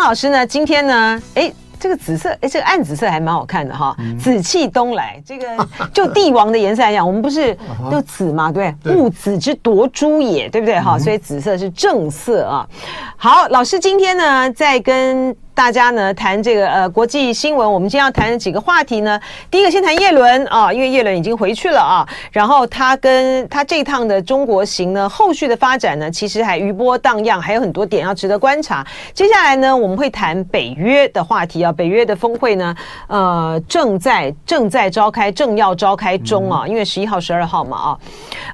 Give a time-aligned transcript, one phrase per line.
[0.00, 1.52] 汤老师呢，今天呢，哎。
[1.78, 3.96] 这个紫色，哎，这个暗紫色还蛮好看的哈。
[4.00, 7.56] 嗯、紫气东来，这个 就帝王的颜色来讲，我们不是
[7.90, 8.92] 就紫嘛，对不对？
[8.92, 10.78] 对，戊紫之夺珠也，对不对？
[10.78, 12.68] 哈、嗯，所以紫色是正色啊。
[13.16, 15.34] 好，老师今天呢，在跟。
[15.60, 19.20] 大家呢谈这个呃国际新闻，我们今天要谈的几个话题呢。
[19.50, 22.00] 第一个先谈叶伦啊，因为叶伦已经回去了啊。
[22.32, 28.82] 然后他跟他这一趟的中国行呢，后续的发展呢，其实还余波荡漾，还有很多点要值得观察。
[29.12, 31.70] 接下来呢，我们会谈北约的话题啊。
[31.70, 32.74] 北约的峰会呢，
[33.08, 37.98] 呃，正在正在召开，正要召开中啊，因为十一号、十二号嘛啊。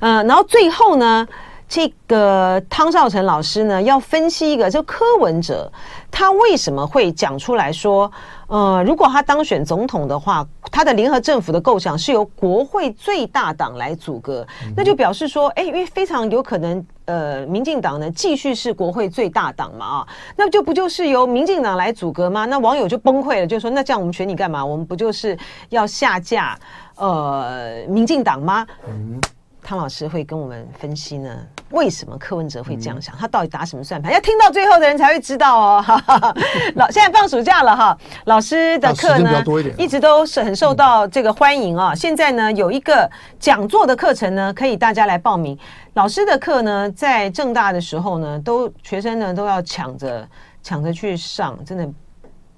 [0.00, 1.24] 呃，然后最后呢。
[1.68, 5.70] 这个汤绍成老师呢，要分析一个，就柯文哲
[6.10, 8.10] 他为什么会讲出来说，
[8.46, 22.44] 呃，如果他当选总统的话，他的联合政府的构想是由国会最大党来组阁，嗯、那就表示说，哎，因为非常有可能，呃，民进党呢继续是国会最大党嘛，啊，那就不就是由民进党来组阁吗？
[22.44, 24.64] 那网友就崩溃了，就说，那这样我们选你干嘛？
[24.64, 25.36] 我们不就是
[25.70, 26.56] 要下架
[26.94, 28.64] 呃民进党吗？
[28.88, 29.20] 嗯。
[29.66, 31.28] 汤老师会跟我们分析呢，
[31.70, 33.12] 为什么柯文哲会这样想？
[33.16, 34.12] 他到底打什么算盘？
[34.12, 35.84] 要听到最后的人才会知道哦。
[36.76, 39.42] 老现在放暑假了哈，老师的课呢
[39.76, 41.92] 一直都是很受到这个欢迎啊。
[41.92, 45.58] 现在呢有一个讲座的课程呢，可以大家来报名。
[45.94, 50.28] 老师的课呢，在正大的时候呢，都学生呢都要抢着
[50.62, 51.88] 抢着去上，真的。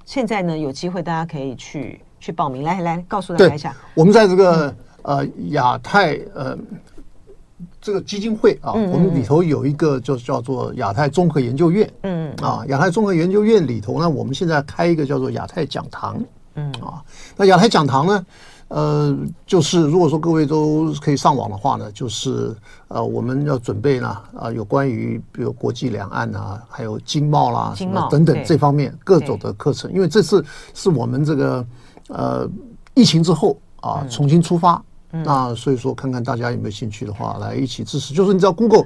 [0.05, 2.65] 现在呢有机会，大家可以去去报名。
[2.65, 4.67] 来来，告诉大家一下，我们在这个、
[5.05, 6.55] 嗯、呃亚太呃。
[7.81, 12.35] 这个基金会啊，我们里头有一个就叫做亚太综合研究院，嗯。
[12.43, 16.21] 啊，亚太综合研究院里头呢，我们现在开一个叫做亚太讲堂，
[16.55, 16.73] 嗯。
[16.81, 17.03] 啊，
[17.37, 18.27] 那亚太讲堂呢，
[18.67, 22.55] 呃，就是如果说各位都可以上网的话呢，就是
[22.89, 31.67] 呃，我们要准备呢啊，有关于比如国际两岸啊，还有经贸啦、什么等等这方面各种的课程，因为这次是我们这个
[32.09, 32.49] 呃
[32.95, 34.83] 疫情之后啊重新出发。
[35.11, 38.13] 那所以说，看看大家有没有兴趣的话，来一起支持。
[38.13, 38.85] 就是你知道，Google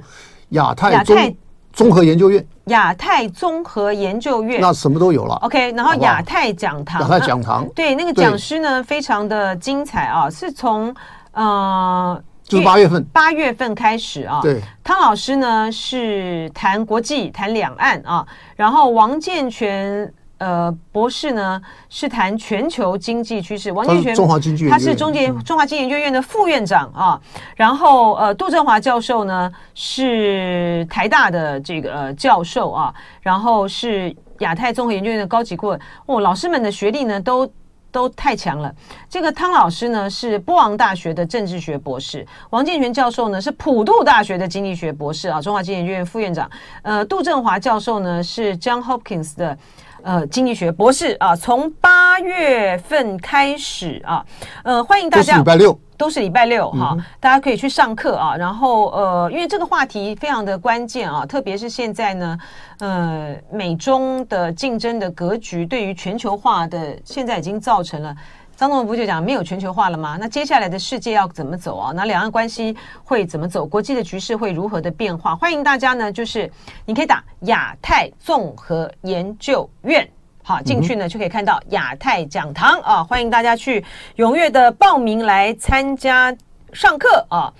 [0.49, 1.35] 亚太综
[1.73, 5.35] 综合研究院，亚太综合研究院，那什么都有了。
[5.41, 10.95] OK，然后亚太讲堂，亚太讲堂，对，那个讲师呢，非常的精彩啊，是从
[11.33, 14.39] 呃，就是八月份，八月份开始啊。
[14.41, 20.13] 对，汤老师呢是谈国际、谈两岸啊，然后王建全。
[20.43, 23.71] 呃，博士呢是谈全球经济趋势。
[23.71, 27.21] 王建全，中华经济，他是中建中华经济研究院的副院长啊。
[27.55, 32.93] 然后呃，杜振华教授呢是台大的这个呃教授啊。
[33.21, 35.79] 然后是亚太综合研究院的高级顾问。
[36.07, 37.49] 哦，老师们的学历呢都
[37.89, 38.73] 都太强了。
[39.07, 46.51] 这个汤老师呢是波昂大学的政治学博士，王建全教授呢是普渡大学的经济学博士啊，中华经济研究院副院长。
[46.81, 49.57] 呃，杜振华教授呢是 John Hopkins 的。
[50.03, 54.23] 呃，经济学博士啊，从八月份开始啊，
[54.63, 58.35] 呃，欢迎大家，都是礼拜六，都是礼拜六哈，大家可以去上课啊。
[58.35, 62.37] 然后呃，因为这个话题非常的关键啊，特别是现在呢，
[62.79, 68.13] 呃，美中的竞争的格局对于全球化的现在已经造成了。
[68.55, 70.15] 张总不就讲没有全球化了吗？
[70.19, 71.91] 那接下来的世界要怎么走啊？
[71.95, 73.65] 那两岸关系会怎么走？
[73.65, 75.35] 国际的局势会如何的变化？
[75.35, 76.49] 欢迎大家呢，就是
[76.85, 80.07] 你可以打亚太综合研究院，
[80.43, 83.83] 好进去呢就可以看到亚太讲堂啊，欢迎大家去
[84.17, 86.33] 踊跃的报名来参加
[86.71, 87.51] 上课啊，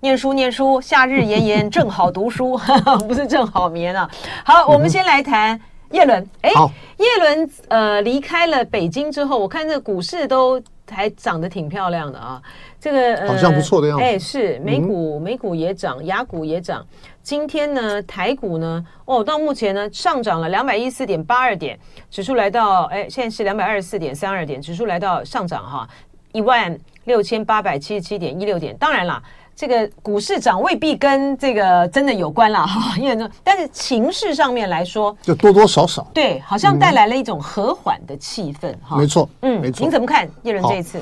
[0.00, 2.58] 念书念书，夏日炎炎正好读书，
[3.06, 4.10] 不是正好眠啊。
[4.44, 5.58] 好，我们先来谈。
[5.90, 6.50] 叶伦，哎，
[6.98, 12.40] 叶伦，呃，离开了北京之后，我看这个股市都还涨得挺漂亮的啊。
[12.78, 14.04] 这个、呃、好像不错的样子。
[14.04, 16.86] 哎，是美股，美股也涨，雅股也涨。
[17.22, 21.78] 今天呢，台股呢，哦，到目前呢上涨了两百一十四点八二点，
[22.10, 25.88] 指数来到，哎，现在是两百二十四点三二点，指数来到上涨哈，
[26.32, 28.76] 一万六千八百七十七点一六点。
[28.76, 29.22] 当然啦。
[29.60, 38.96] 这个股市涨未必跟这个真的有关了哈， 因为呢，但是情势上面来说，就多多少少对，好像带来了一种和缓的气氛哈。
[38.96, 39.82] 没错，嗯，没错。
[39.82, 40.98] 您怎么看叶伦这一次？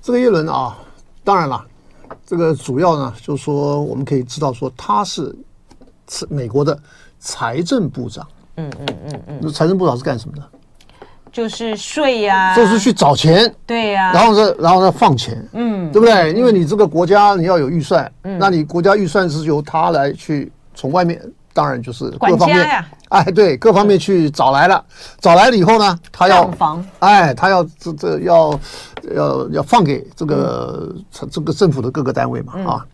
[0.00, 0.78] 这个叶伦啊，
[1.22, 1.62] 当然了，
[2.24, 5.36] 这个主要呢，就是说我们可以知道说他是
[6.30, 6.78] 美国的
[7.18, 8.26] 财政部长。
[8.56, 10.42] 嗯嗯嗯嗯，那财政部长是干什么的？
[11.32, 16.32] 就是税呀，就是去找钱，对呀，然后呢，然后呢放钱，嗯，对不对？
[16.32, 21.20] 因为你这个国家你要有预算，嗯，那你国家预算是由他来去从外面，
[21.52, 24.84] 当然就是各方面，哎，对，各方面去找来了，
[25.20, 26.50] 找来了以后呢，他要，
[26.98, 28.60] 哎，他要这这要
[29.14, 30.94] 要要放给这个
[31.30, 32.86] 这个政府的各个单位嘛，啊，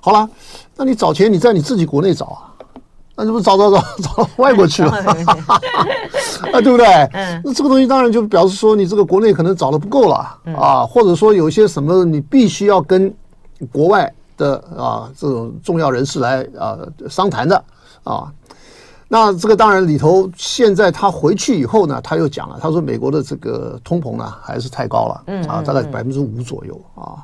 [0.00, 0.28] 好了，
[0.76, 2.53] 那你找钱你在你自己国内找啊，
[3.16, 4.90] 那就不找找找找外国去了，
[6.52, 6.86] 啊，对不对？
[7.12, 10.16] 嗯，那这个东西当然就表示说你这个国内可能找的不够了
[10.56, 13.12] 啊，或者说有些什么你必须要跟
[13.70, 16.78] 国外的啊这种重要人士来啊
[17.08, 17.64] 商谈的
[18.02, 18.32] 啊。
[19.06, 27.22] 那这个当然里头，现在他回去以后呢，他又讲了，他说美国的这个通膨呢还是太高了，嗯啊，大概百分之五左右啊，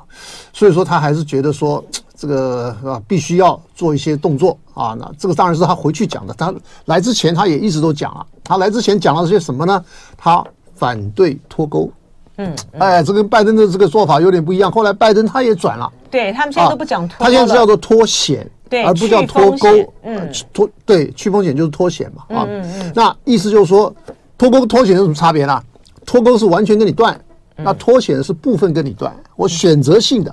[0.53, 1.83] 所以说他还是觉得说
[2.21, 4.95] 这个啊必须要做一些动作啊。
[5.01, 9.83] 那这个当然是他回去讲的，他来之前他也一直都讲了，他来之前讲了些什么呢？
[10.19, 10.45] 他
[10.75, 11.91] 反对脱钩，
[12.37, 14.71] 嗯，哎，这跟拜登的这个做法有点不一样。
[14.71, 18.47] 后来拜登他也转了，对他们现在都不讲脱钩，他现在是叫做脱险。
[18.69, 19.67] 对而不叫脱钩，
[20.05, 23.93] 嗯，脱对去风险就是脱险嘛，啊，嗯嗯，那意思就是说，
[24.39, 25.61] 脱钩脱险有什么差别呢？
[26.07, 27.21] 脱钩是完全跟你断，
[27.57, 30.33] 那脱险是部分跟你断，我选择性的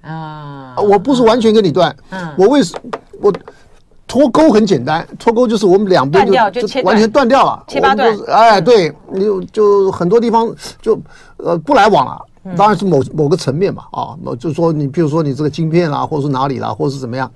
[0.00, 2.74] 啊，我不是完全跟你断，嗯，我为什
[3.20, 3.32] 我
[4.06, 10.98] 脱钩很简单，脱钩就是我们两边就就完全断掉了，切八段，哎，对，你就就很多地方就
[11.38, 12.20] 呃不来往了。
[12.56, 17.28] 当然是某某个层面嘛，啊，就是说你比如说你这个晶片啦，或者是哪里啦，或者是怎么样，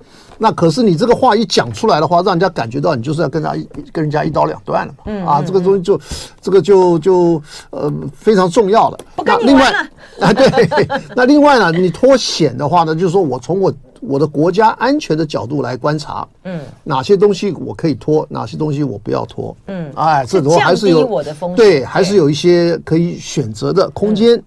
[0.43, 6.01] 那可是你这个话一讲出来的话，让人家感觉到你就是要跟人家一跟人家一刀两断了嘛，嗯，啊，这个东西就
[6.41, 7.39] 这个就就
[7.69, 8.97] 呃非常重要了。
[9.15, 9.89] 不跟你玩了。
[10.19, 21.23] 啊，对， 那另外呢，你脱险的话呢，就是说我从我我的国家安全的角度来观察，嗯，哪些东西我可以脱，哪些东西我不要脱，嗯，哎，这种还是有
[21.55, 24.43] 对，还是有一些可以选择的空间。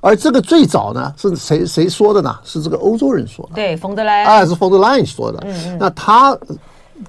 [0.00, 2.34] 而这个最早呢，是谁谁说的呢？
[2.42, 3.52] 是这个欧洲人说的。
[3.54, 4.26] 对，冯德莱恩。
[4.26, 5.38] 哎，是冯德莱恩说的。
[5.44, 5.78] 嗯嗯。
[5.78, 6.36] 那他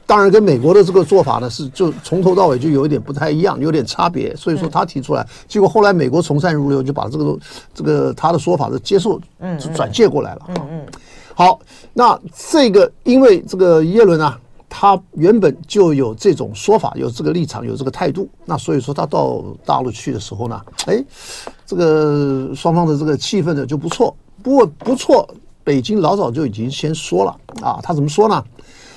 [0.05, 4.35] 当然跟美国的这个做法呢，是就从头到尾就有一点不太一样，有点差别。
[4.35, 7.37] 所以说他提出来，结果后来美国从善如流，就把这个
[7.73, 10.41] 这个他的说法的接受，嗯，转借过来了。
[10.49, 10.85] 嗯嗯。
[11.33, 11.59] 好，
[11.93, 14.37] 那这个因为这个耶伦啊。
[14.73, 18.29] 他原本就有这种说法，有这个立场，有这个态度。
[18.45, 21.03] 那所以说他到大陆去的时候呢，哎，
[21.65, 24.15] 这个双方的这个气氛呢就不错。
[24.41, 25.29] 不过不错，
[25.61, 27.81] 北京老早就已经先说了啊。
[27.83, 28.41] 他怎么说呢？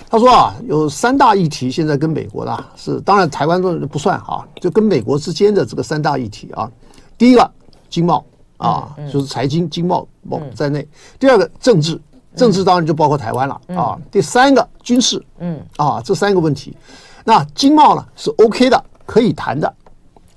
[0.09, 6.71] 他说啊，有三大议题现在跟美国的是，当然台湾都不算啊，就跟美国之间的这个三大议题啊。
[7.19, 7.51] 第一个
[7.91, 8.25] 经贸
[8.59, 10.07] 啊，就是财经经贸
[10.55, 10.87] 在内。
[11.19, 12.01] 第二个政治。
[12.37, 13.99] 政治当然就包括台湾了啊。
[14.11, 16.77] 第三个军事，嗯啊，这三个问题，
[17.25, 19.73] 那经贸呢是 OK 的，可以谈的。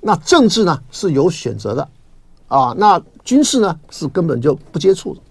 [0.01, 1.87] 那政治呢是有选择的，
[2.47, 5.21] 啊，那军事呢是根本就不接触的。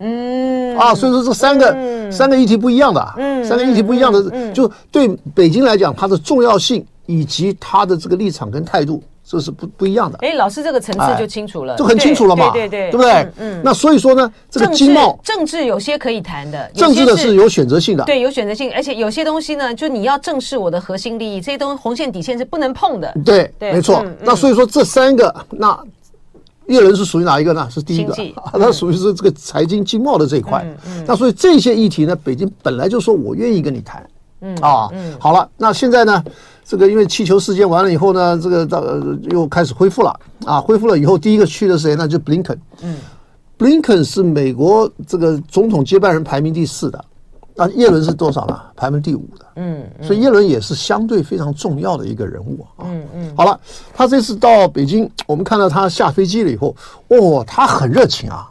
[0.00, 9.02] 嗯啊，所以说这三个三个议题不一样的，嗯，三个议题不一样的，就对北京来讲，它的重要性以及它的这个立场跟态度。
[9.30, 10.16] 这是不不一样的。
[10.22, 13.30] 哎，老师，这个层次就清楚了，就很清楚了嘛，对对对，对不对？
[13.36, 13.60] 嗯。
[13.62, 23.14] 那所以说呢，这个经贸政治有些可以谈的，政治的是有选择性的，对，有选择性，而且有些东西呢，就你要正视我的核心利益，这些东西红线底线是不能碰的。
[23.22, 24.02] 对，没错。
[24.22, 25.78] 那所以说这三个，那
[26.68, 27.68] 叶伦是属于哪一个呢？
[27.70, 28.16] 是第一个，
[28.54, 30.66] 那属于是这个财经经贸的这一块。
[31.06, 34.02] 那所以这些议题呢，北京本来就说我愿意跟你谈。
[34.40, 36.24] 嗯啊，嗯，好了，那现在呢？
[36.68, 38.84] 这个因为气球事件完了以后呢，这个到
[39.30, 42.06] 又开始恢复了啊，恢复了以后，第一个去的是谁呢？
[42.06, 42.60] 就布林肯。
[42.82, 42.98] 嗯，
[43.56, 47.02] 布林肯是美国这个总统接班人排名第四的，
[47.54, 48.60] 那耶伦是多少呢？
[48.76, 49.46] 排名第五的。
[49.56, 52.84] 嗯，所以耶伦也是相对非常重要的一个人物啊。
[52.84, 53.32] 嗯嗯。
[53.34, 53.58] 好了，
[53.94, 56.76] 他这次到北京，我们看到他下飞机了以后，
[57.08, 58.46] 哦，他很热情啊，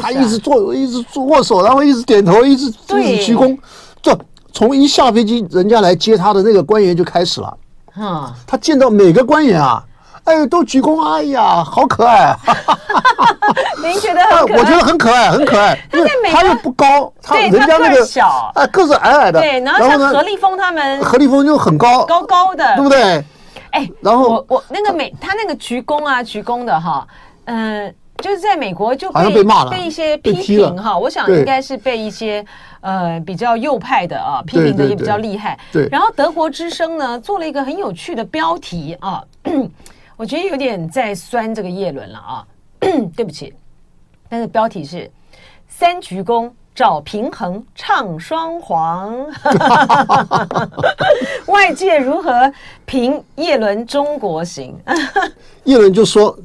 [0.00, 2.66] 他一直做，一直做握手，然后一直点头，一直
[2.98, 3.56] 一直鞠躬，
[4.02, 4.18] 这。
[4.52, 7.56] 从一下飞机，人家来接他的那个官员就开始了。
[7.96, 9.82] 嗯，他见到每个官员啊，
[10.24, 12.36] 哎，都鞠躬，哎呀，好可爱。
[13.82, 14.56] 您觉得很可爱？
[14.60, 15.78] 我觉得很可爱，很可爱。
[15.92, 19.40] 因为他又不高，他人家那个小，哎，个子矮矮的。
[19.40, 23.24] 对，然后像何立峰他们，何立峰就很高，高高的，对不对？
[23.72, 27.06] 哎，然后我我那个美，他那个鞠躬啊，鞠躬的哈，
[27.46, 27.94] 嗯。
[28.22, 32.44] 就是在美国就被被骂了，被一些批评哈，我想应该是被一些
[32.80, 35.58] 呃比较右派的啊批评的也比较厉害。
[35.72, 39.22] 对，然后德国之声呢做了一个很有趣的标题啊，
[40.16, 42.46] 我觉得有点在酸这个叶伦了啊，
[43.16, 43.52] 对不起，
[44.28, 45.10] 但是标题是
[45.66, 49.26] 三鞠躬找平衡唱双簧，
[51.46, 52.50] 外界如何
[52.86, 54.78] 评叶伦中国行？
[55.64, 56.38] 叶伦就说。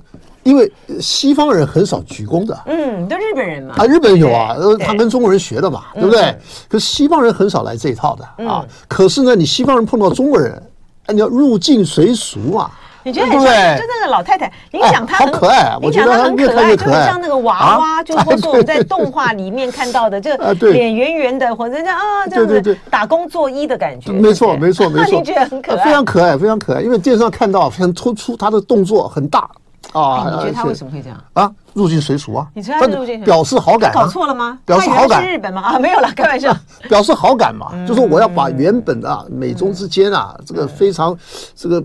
[0.48, 6.34] 因为西方人很少鞠躬的，嗯，都日本人嘛，啊，日本人有啊，他跟中国人学的嘛，对不对？
[6.70, 8.66] 可是西方人很少来这一套的啊。
[8.88, 10.62] 可是呢，你西方人碰到中国人，
[11.10, 12.72] 你要入境随俗啊，
[13.04, 13.44] 你觉得很像？
[13.78, 24.14] 就那个老太太，你想她很可爱，我觉得她很可爱，就很像那个娃娃，就 或是我们在动画里面看到的，这个脸圆圆的，或者这样啊，这样子打工作揖的感觉。
[24.14, 25.12] 没错，没错，没错。
[25.20, 25.84] 你觉得很可爱？
[25.84, 26.82] 非常可爱，非常可爱。
[26.82, 29.50] 因为电视上看到非常突出，她的动作很大
[29.94, 30.30] 啊。
[30.32, 31.52] 你觉得他为什么会这样啊？
[31.78, 32.48] 入境随俗啊！
[32.56, 33.94] 你知道入境表示好感？
[33.94, 34.58] 搞错了吗？
[34.66, 35.24] 表示好感？
[35.24, 35.62] 日本吗？
[35.62, 36.52] 啊，没有了， 开玩笑。
[36.90, 41.16] 表示好感嘛，就是我要把原本的美中之间啊，这个非常
[41.56, 41.80] 这个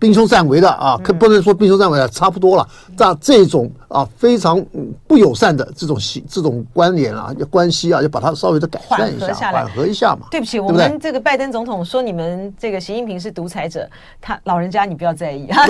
[0.00, 2.66] 兵凶战危的啊，可不能说兵凶战危啊，差不多了。
[2.96, 4.64] 这这种啊非常
[5.06, 10.28] 不友善的这种这种关联啊，关系啊，就把它稍微的改善一下，缓和一下嘛。
[10.30, 13.86] 对不起，我们这个拜登总统说你们这个习近平是独裁者，
[14.18, 15.66] 他老人家你不要在意 啊。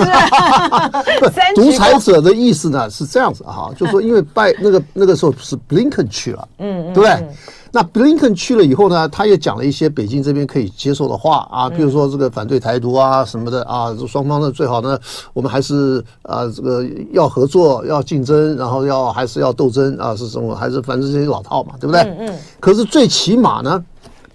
[1.53, 3.24] 独裁者的意思呢是这样。
[3.25, 7.27] 这样子哈，就是说，因为拜那个那个时候是布林肯去了， 嗯，对不对？
[7.71, 14.95] 那布林肯去了以后呢，他也讲了一些北京这边可以接受的话啊，比如说这个反对台独啊什么的啊，双方呢最好呢，
[15.33, 20.55] 我们还是啊这个要合作，要竞争，然后要还是要斗争啊，是什么？
[20.55, 22.01] 还是反正这些老套嘛，对不对？
[22.19, 22.31] 嗯。
[22.59, 23.83] 可是最起码呢，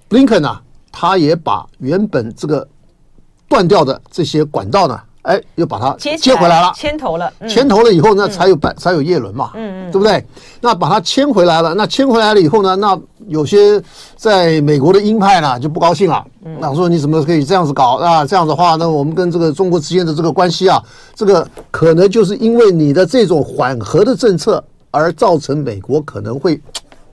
[0.09, 0.59] 布林肯呢，
[0.91, 2.67] 他也把原本这个
[3.49, 5.01] 断掉的这些管道呢。
[5.23, 10.25] 哎，又把它接回来了，牵头了，牵头了以后呢，才有拜，才有叶伦嘛，嗯嗯，对不对？
[10.61, 12.99] 那把它牵回来了，那牵回来了以后呢，那
[13.29, 13.81] 有些
[14.17, 16.25] 在美国的鹰派呢就不高兴了，
[16.59, 18.25] 那说你怎么可以这样子搞啊？
[18.25, 20.83] 这样的话，那我们跟这个中国之间的这个关系啊，
[21.15, 26.59] 这个可能就是因为你的这种缓和的政策而造成美国可能会。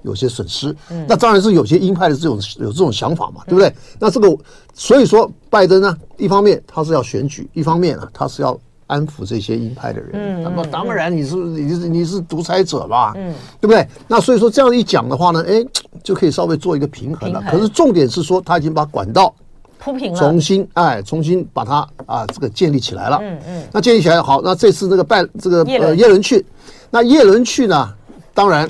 [0.08, 0.76] 有些损失，
[1.08, 3.72] 那当然是有些鹰派的这种有这种想法嘛，对不对？
[4.00, 4.36] 那这个
[4.74, 10.42] 所以说，拜登呢，一方面他是要选举，一方面呢，他是要安抚这些鹰派的人。
[10.42, 13.86] 那么当然你是你是你是独裁者吧，嗯，对不对？
[14.08, 15.64] 那所以说这样一讲的话呢，哎，
[16.02, 17.44] 就可以稍微做一个平衡了。
[17.52, 19.34] 可是重点是说，他已经把管道
[19.78, 23.20] 铺平了，重新哎，重新把它啊这个建立起来了。
[23.22, 23.64] 嗯嗯。
[23.74, 26.46] 那建立起来好，那这次这个拜这个呃耶伦去，
[26.90, 27.94] 那耶伦去呢，
[28.34, 28.70] 当然。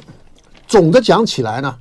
[0.67, 1.75] 总的讲起来呢，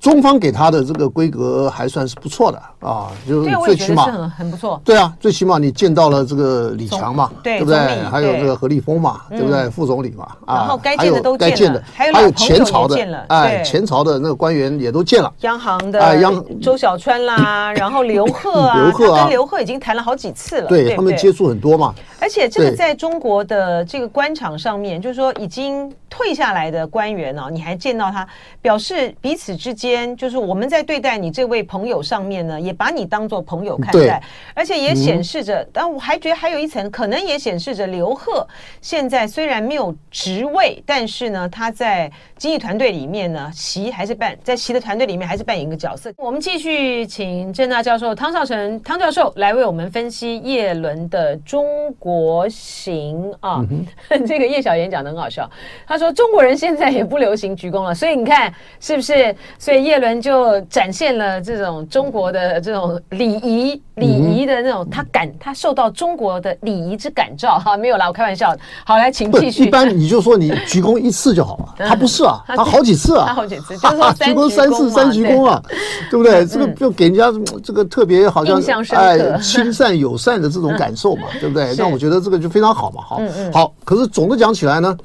[0.00, 4.80] 中方给他的这个规格还算是不错的啊，就是最起码很很不错。
[4.84, 7.78] 对啊，最起码你见到了这个李强嘛，对不对？
[8.10, 9.70] 还有这个何立峰嘛，对不对？
[9.70, 21.94] 副总理嘛，啊，然后该见的都见了，还有前朝的，哎，前朝的那个官员也都见了，央行的哎，央周小川啦，然后刘 鹤啊，刘鹤跟刘鹤已经谈了好几次了，对他们接触很多嘛。
[22.20, 28.26] 而且这个在中国的这个官场上面，就是说已经退下来的官员呢，你还见到他，
[28.60, 34.22] 表示彼此之间，就是我们在对待你这位朋友上面呢，也把你当做朋友看待，
[34.54, 38.46] 而且也显示着，但我还觉得还有一层，可能也显示着刘鹤
[38.80, 46.12] 现在虽然没有职位，但是呢，他在经济团队里面呢，习还是扮在习的团队里面还是扮演一个角色。
[46.16, 52.48] 我们继续请郑大教授汤少成汤教授来为我们分析叶伦的中国。
[52.48, 53.86] 行啊，嗯、
[54.26, 55.50] 这个叶小言讲的很好笑。
[55.86, 59.34] 他说中国人现在也不流行鞠躬了，所以你看是不是？
[59.58, 67.76] 所以叶伦就展现了这种中国的这种礼仪、礼仪的那种，他感他受到中国的礼仪之感召哈。
[67.76, 68.54] 没有啦，我开玩笑。
[68.84, 69.64] 好，来，请继续。
[69.64, 75.62] 一般你就说你鞠躬一次就好了， 他不是啊，他好几次啊，他好几次，就是说 鞠躬三次三鞠躬啊，
[76.10, 76.44] 对不对？
[76.44, 77.32] 这个就给人家
[77.64, 81.72] 这个特别好像哎亲善友善的这种感受嘛， 对不对？
[81.74, 82.02] 让我。
[82.02, 83.20] 觉得这个就非常好嘛，好，
[83.52, 83.72] 好。
[83.84, 84.98] 可是总的讲起来呢，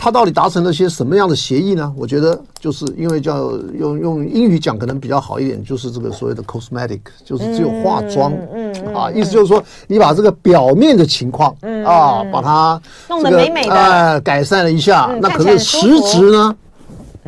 [0.00, 1.92] 他到底达成了些什么样的协议呢？
[1.96, 16.56] 我觉得就是因为叫用用英语讲可能比较好一点，就是这个所谓的 cosmetic，就是只有化妆，嗯，嗯啊，意思就是说你把这个表面的情况，嗯啊，把它、这个、弄得美美的，呃，改善了一下，嗯、那可是实质呢？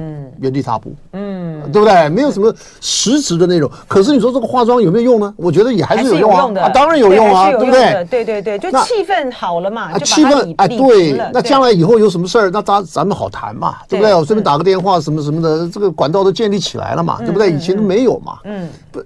[0.01, 2.09] 嗯，原地踏步，嗯，对不对？
[2.09, 3.71] 没有什么实质的内容。
[3.87, 5.35] 可是你说这个化妆有没有用呢？
[5.37, 8.05] 我觉得也还是有用啊，当然有用啊，对不对？
[8.11, 14.15] 对对对，就气氛好了嘛，气氛哎，对，那将来以后有什么事儿，那咱咱们好谈嘛，对不对？
[14.15, 17.53] 我顺便打个电话什么什么的，这个管道都建立起来了嘛，对不对？
[17.53, 19.03] 以前都没有嘛，嗯，不，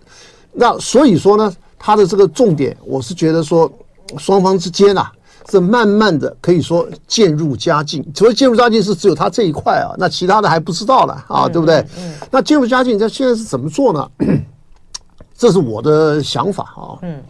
[0.52, 3.70] 那所以说呢，他的这个重点，我是觉得说
[4.16, 5.10] 双方之间啊。
[5.46, 11.86] 这慢慢的可以说渐入佳境，除了渐入佳境是只有他这一块啊，那其他的还不知道了啊，对不对？
[11.98, 14.10] 嗯，那渐入佳境，这现在是怎么做呢？
[15.36, 16.96] 这是我的想法啊。
[17.02, 17.22] 嗯，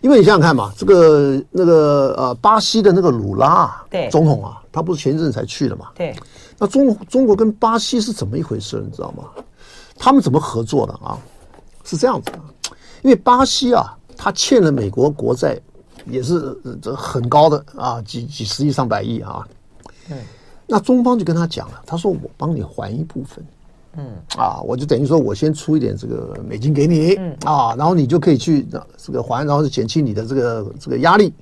[0.00, 5.86] 因为你想想看嘛，这个那个呃，巴西的那个鲁拉对总统啊，他不是前一阵才去的嘛？
[5.94, 6.16] 对。
[6.58, 8.82] 那中中国跟巴西是怎么一回事？
[8.84, 9.24] 你知道吗？
[9.96, 11.16] 他们怎么合作的啊？
[11.84, 12.38] 是这样子的，
[13.02, 15.56] 因为巴西啊，他欠了美国国债。
[16.06, 19.46] 也是这很高的啊，几几十亿上百亿啊。
[20.10, 20.18] 嗯，
[20.66, 23.44] 那中方就跟他讲了，他说我帮你还一部分。
[23.96, 24.06] 嗯，
[24.38, 28.66] 啊，我就等于说我先出一点这个美金给你，嗯啊，然后你就可以去
[28.96, 31.32] 这个还，然后是减轻你的这个这个压力。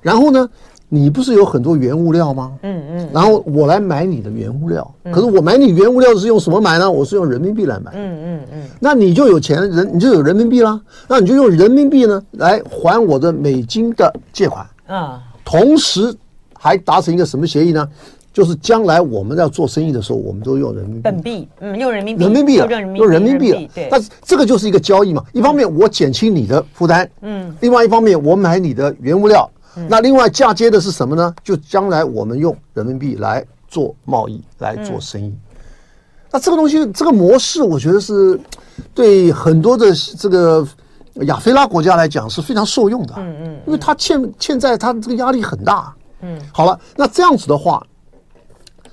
[0.00, 0.48] 然后呢，
[0.94, 2.52] 你不是有很多原物料吗？
[2.60, 3.08] 嗯嗯。
[3.14, 6.90] 然后我来买你的原物料，可是我买你原物料是用什么买呢？
[6.90, 7.90] 我是用人民币来买。
[7.94, 8.62] 嗯嗯嗯。
[8.78, 10.78] 那你就有钱人，你就有人民币啦。
[11.08, 14.66] 那你就用人民币呢来还我的美金的借款。
[14.86, 15.22] 啊。
[15.42, 16.14] 同时
[16.52, 17.88] 还达成一个什么协议呢？
[18.30, 21.00] 就是将来我们要做生意的时候，我们都用人民币。
[21.02, 22.22] 本币，嗯，用人民币。
[22.22, 23.60] 人民币了，用人民币了。
[23.74, 23.88] 对。
[23.90, 25.24] 但是这个就是一个交易嘛。
[25.32, 27.54] 一方面我减轻你的负担，嗯。
[27.60, 29.50] 另外一方面我买你的原物料，
[29.88, 31.34] 那另外嫁接的是什么呢？
[31.42, 35.34] 就将来我们用人民币来做贸易，来做生意。
[36.30, 38.38] 那这个东西，这个模式，我觉得是
[38.94, 40.66] 对很多的这个
[41.26, 43.14] 亚非拉国家来讲是非常受用的。
[43.18, 43.60] 嗯嗯。
[43.66, 45.94] 因为他欠欠债，他这个压力很大。
[46.20, 46.40] 嗯。
[46.52, 47.86] 好了，那这样子的话。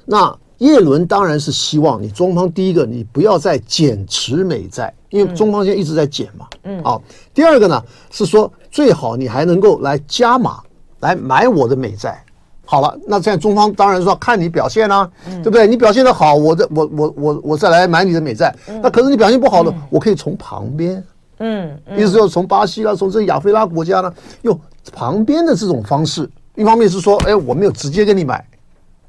[0.05, 6.47] 那叶伦当然是希望你中方第一个，你不要再减持美债，因为中方现在一直在减嘛。
[6.63, 6.81] 嗯。
[6.83, 6.99] 啊，
[7.33, 7.81] 第二个呢
[8.11, 10.61] 是说最好你还能够来加码
[10.99, 12.23] 来买我的美债。
[12.65, 15.67] 好了，那现在中方当然说看你表现啊，对不对？
[15.67, 18.55] 你表现的好，我的我我我我再来买你的美债。
[18.81, 21.03] 那可是你表现不好的，我可以从旁边，
[21.39, 24.13] 嗯，意思就是从巴西啦，从这亚非拉国家呢，
[24.43, 24.59] 用
[24.93, 28.45] 旁边的这种方式，一方面是说，哎，我没有直接跟你买。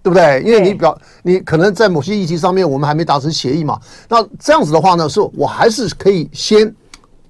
[0.02, 0.42] 对不对？
[0.47, 3.78] 因为你表你可能在某些议题上面我们还没达成协议嘛。
[4.09, 6.75] 那这样子的话呢，是我还是可以先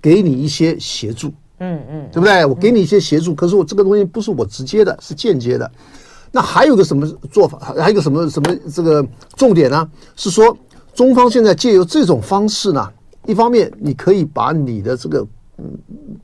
[0.00, 2.44] 给你一些协助，嗯嗯，对不对？
[2.44, 5.70] 我给你一些协助，可是我这个东西不是我直接的，是间接的。
[6.32, 7.58] 那还有个什么做法？
[7.78, 9.88] 还有个什么什么这个重点呢？
[10.16, 10.56] 是说
[10.94, 12.92] 中方现在借由这种方式呢，
[13.26, 15.26] 一方面你可以把你的这个
[15.58, 15.64] 嗯，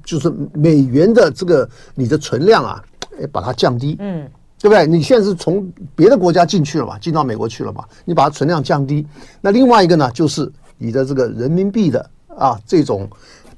[0.04, 2.82] 就是美元的这个你的存量啊，
[3.30, 4.28] 把它降低，嗯。
[4.58, 4.86] 对不对？
[4.86, 7.84] 你现在是从别的国家进去了嘛，进到美国去了嘛？
[8.06, 9.06] 你把它存量降低。
[9.42, 13.06] 那另外一个呢，就是你的这个人民币的啊这种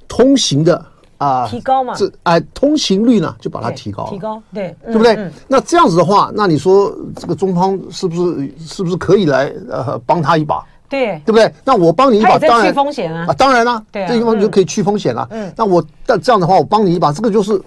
[0.09, 0.85] 通行的
[1.19, 5.15] 啊提高嘛，这哎通行率呢就把它提高，提高对，对不对？
[5.17, 10.65] 嗯嗯、那这样子的话，那你说这个中方是不是是不是可以来呃帮他一把？
[10.89, 11.53] 对，对不对？
[11.65, 15.29] 那我帮你一把，当然去风险啊，啊当然啦，对啊，这地方就可以去风险了。
[15.31, 17.61] 嗯，那我但这样的话，我帮你一把，这个就是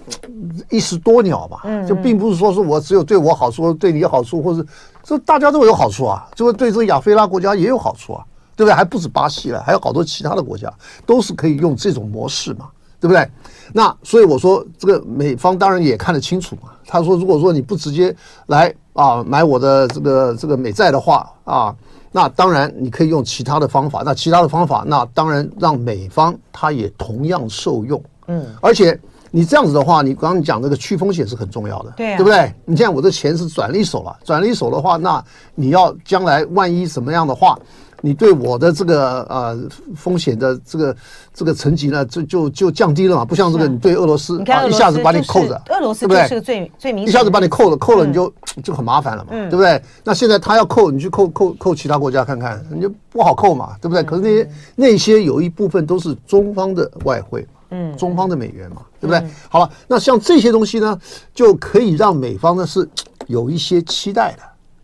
[0.70, 1.58] 一石多鸟嘛。
[1.62, 4.66] 嗯，就并不是说是我只有对我好处，对你有好处，或者
[5.04, 6.26] 这大家都有好处啊。
[6.34, 8.24] 这个对这个亚非拉国家也有好处啊，
[8.56, 8.74] 对不对？
[8.74, 10.68] 还不止巴西了，还有好多其他的国家
[11.06, 12.68] 都是可以用这种模式嘛，
[13.02, 13.28] 对不对？
[13.74, 16.70] 那所以我说，这个美方当然也看得清楚嘛。
[16.86, 18.14] 他说，如果说你不直接
[18.46, 21.74] 来啊买我的这个这个美债的话啊。
[22.14, 24.02] 那当然，你可以用其他的方法。
[24.04, 27.98] 那其他的方法，那当然让美方他也同样受用。
[28.26, 32.54] 嗯，而且你这样子的话，你刚刚讲这个去风险是很重要的，对，对不对？
[32.66, 37.58] 你现在我的钱是转了一手了，转了一手的话，那你要将来万一什么样的话？
[38.04, 39.56] 你对我的这个呃
[39.96, 40.96] 风险的这个
[41.32, 46.26] 这个层级呢，就就就降低了嘛，不像这个你对俄罗斯啊一下子把你扣着，俄罗斯对不对？
[46.28, 48.30] 是个最最明显，一下子把你扣了，扣了你就
[48.62, 49.80] 就很麻烦了嘛，对不对？
[50.02, 54.02] 那现在他要扣，你去扣扣扣其他国家看看，你就不好扣嘛，对不对？
[54.02, 59.24] 可是那些那些有一部分都是中方的外汇，嗯，中方的美元嘛，对不对？
[59.48, 60.98] 好了，那像这些东西呢，
[61.32, 62.88] 就可以让美方呢是
[63.28, 64.42] 有一些期待的。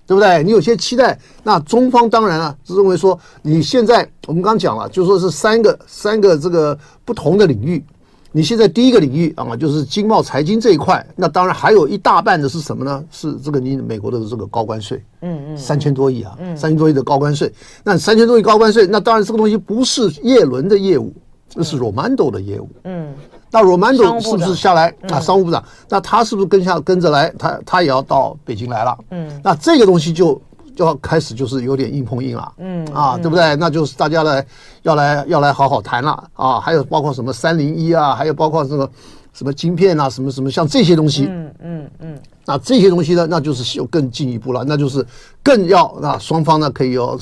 [0.08, 0.42] 对不对？
[0.42, 7.84] 你有些期待，那中方当然啊，是认为说你现在我们刚刚讲了，就说是三个三个这个不同的领域。
[8.32, 13.04] 你现在第一个领域啊，就是经贸财经这一块，那当然还有一大半的是什么呢？
[13.10, 17.52] 是这个你美国的这个高关税，嗯嗯，三千多亿啊，三千多亿的高关税。
[17.84, 21.12] 那三千多亿高关税，那当然这个东西不是叶伦的业务，
[21.50, 23.12] 这是 Romando 的业务，嗯。
[23.50, 25.18] 那 Romando 是不是下来啊？
[25.20, 27.32] 商务部长，那他是不是跟下跟着来？
[27.38, 28.98] 他他也要到北京来了。
[29.10, 30.40] 嗯，那这个东西就
[30.76, 32.52] 就要开始就是有点硬碰硬了。
[32.58, 33.56] 嗯啊，对不对？
[33.56, 34.44] 那就是大家来
[34.82, 36.60] 要来要来好好谈了啊！
[36.60, 38.88] 还有包括什么三零一啊，还有包括这个
[39.32, 41.26] 什么晶片啊，什么什么像这些东西。
[41.30, 42.18] 嗯嗯嗯。
[42.44, 45.04] 那这些东西呢，那就是又更进一步了，那就是
[45.42, 47.18] 更要那双方呢可以有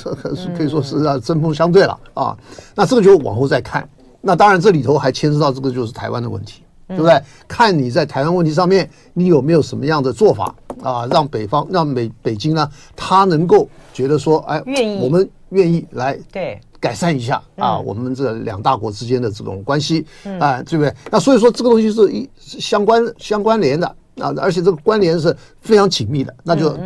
[0.57, 2.37] 可以说是啊针锋相对了啊。
[2.75, 3.89] 那这个就往后再看。
[4.27, 7.23] 那当然，这里头还牵涉到这个就是台湾的问题，对不对？
[7.47, 11.07] 看你在台湾问题上面，你有没有什么样的做法啊？
[11.07, 20.05] 让北方、让美北京呢，他能够觉得说，哎，愿意，我们愿意来对改善一下啊，我们这两大国之间的这种关系
[20.41, 20.93] 啊，对不对？
[21.09, 23.87] 那所以说，这个东西是一相关相关联的
[24.19, 26.77] 啊，而且这个关联是非常紧密的，那就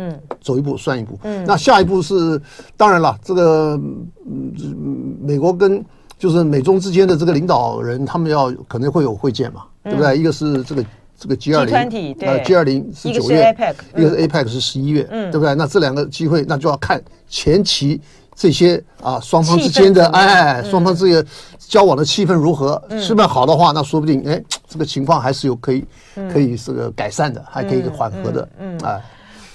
[0.41, 1.17] 走一步算一步。
[1.47, 2.39] 那下一步是
[2.77, 3.79] 当然了，这个
[4.27, 5.83] 嗯，美国跟。
[6.21, 10.15] 就是美中之间的这个领导人，他们要可能会有会见嘛，对不对？
[10.15, 10.85] 一个是这个
[11.17, 13.51] 这个 G 二零，呃，G 二零是九月，
[13.97, 15.55] 一个是 APEC 是十一月，对不对？
[15.55, 17.99] 那这两个机会，那就要看前期
[18.35, 21.25] 这些啊双方之间的哎，双方这个
[21.57, 22.79] 交往的气氛如何？
[22.91, 25.83] 气氛好的话，那说不定哎，这个情况还是有可以
[26.31, 28.47] 可以这个改善的，还可以缓和的。
[28.59, 29.01] 嗯，哎，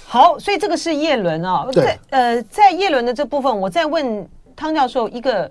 [0.05, 5.49] 好，所以这个是叶伦啊，在呃，在叶伦的这部分，我再问汤教授一个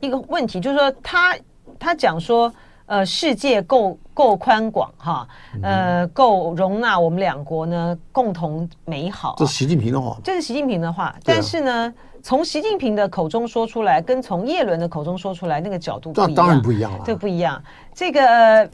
[0.00, 1.36] 一个问题，就是说他
[1.78, 2.52] 他讲说。
[2.86, 5.26] 呃，世界够够宽广哈，
[5.62, 9.34] 呃，够容纳我们两国呢共同美好。
[9.38, 11.16] 这是习近平的话，这是习近平的话。
[11.24, 16.30] 但是呢，从习近平的口中说出来，跟从叶伦的口中说出来，那个角度不一样。
[16.30, 17.64] 那当然不一样了，这不一样。
[17.94, 18.70] 这个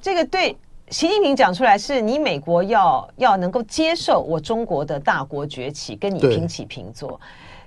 [0.00, 0.56] 这个对
[0.88, 7.20] 习近平讲出来，是你美国要要能够接受我中国的大国崛起，跟你平起平坐。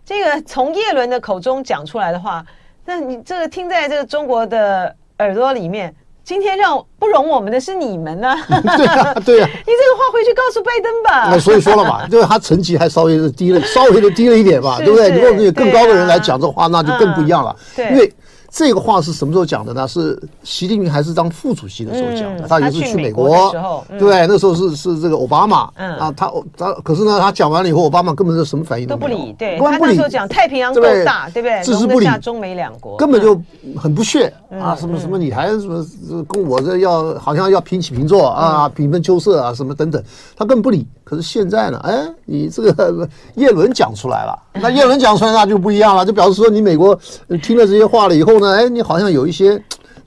[0.04, 2.44] 这个从叶伦的口中讲出来的话，
[2.89, 4.95] 那你这个听在这个中国的。
[5.19, 8.34] 耳朵里面，今天让不容我们的是你们呢？
[8.47, 11.30] 对啊， 对啊，你这个话回去告诉拜登吧。
[11.30, 15.10] 那所以说了嘛， 就是他成绩还稍微的低了，稍微的低了一点吧，对不对？
[15.10, 17.54] 如果有更高的人来讲这话，那就更不一样了。
[17.75, 18.13] 对，因为。
[18.51, 19.88] 这个话是什么时候讲的呢？
[19.88, 22.47] 是习近平还是当副主席的时候讲的？
[22.47, 23.53] 他也是去美国，
[23.99, 31.63] 对，那时候是是这个奥巴马，啊，他他可是呢，他讲完了以后，奥巴马根本就什么反应都不理，对，他那时候讲太平洋够大，对不对？
[31.63, 32.97] 置之不理，中美两国。
[32.97, 33.39] 根本就
[33.77, 34.33] 很不屑。
[34.49, 35.85] 啊，什么什么你还什么
[36.27, 40.03] 跟我这要好像要平起平坐啊，平分秋色啊，什么等等，
[40.35, 40.88] 他根本不理。
[41.10, 46.93] 可是现在呢，哎，你这个叶伦讲出来了， 那叶伦讲出来那就不一样了，就表示说你美国
[47.41, 49.60] 听了这些话了以后呢，哎，你好像有一些。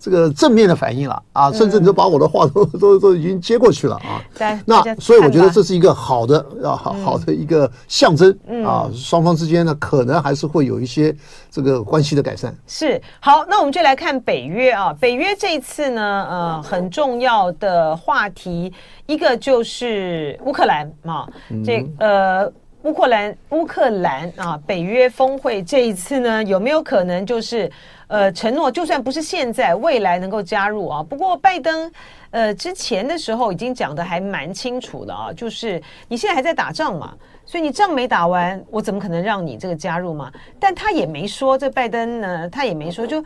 [0.02, 4.20] 这个正面的反应了啊，甚至你都把我的话都 都都已经接过去了啊。
[4.36, 8.36] 对，那所以我觉得这是一个好的啊，好好的一个象征
[8.66, 8.90] 啊。
[8.92, 11.14] 双方之间呢，可能还是会有一些
[11.52, 12.52] 这个关系的改善。
[12.66, 14.92] 是好，那我们就来看北约啊。
[15.00, 18.72] 北约这一次呢，呃，很重要的话题
[19.06, 21.28] 一个就是乌克兰啊，
[21.64, 22.50] 这呃
[22.82, 27.70] 乌克兰乌克兰啊，北约峰会这一次呢，有没有可能就是？
[28.12, 31.02] 呃，承诺就算不是现在，未来能够加入啊。
[31.02, 31.90] 不过拜登，
[32.30, 37.14] 呃，之前的时候已经讲的还蛮清楚的啊，就是你现在还在打仗嘛，
[37.46, 40.30] 所以你仗没打完，我怎么可能让你这个加入嘛？
[40.60, 43.24] 但他也没说，这拜登呢，他也没说，就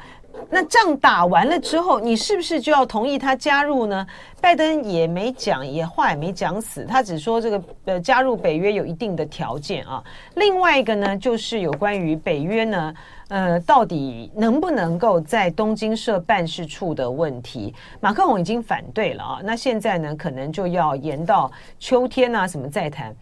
[0.50, 4.06] 那仗打完了之后，你是不是就要同意他加入呢？
[4.40, 10.02] 拜登也没讲，也话也没讲死，他只说这个呃加入北约有一定的条件啊。
[10.34, 12.94] 另外一个呢，就是有关于北约呢。
[13.28, 19.40] 呃，到底能不能够在东京设办事处的问题，马克宏已经反对了啊。
[19.42, 23.12] 那现在呢，可能就要延到秋天啊，什么再谈。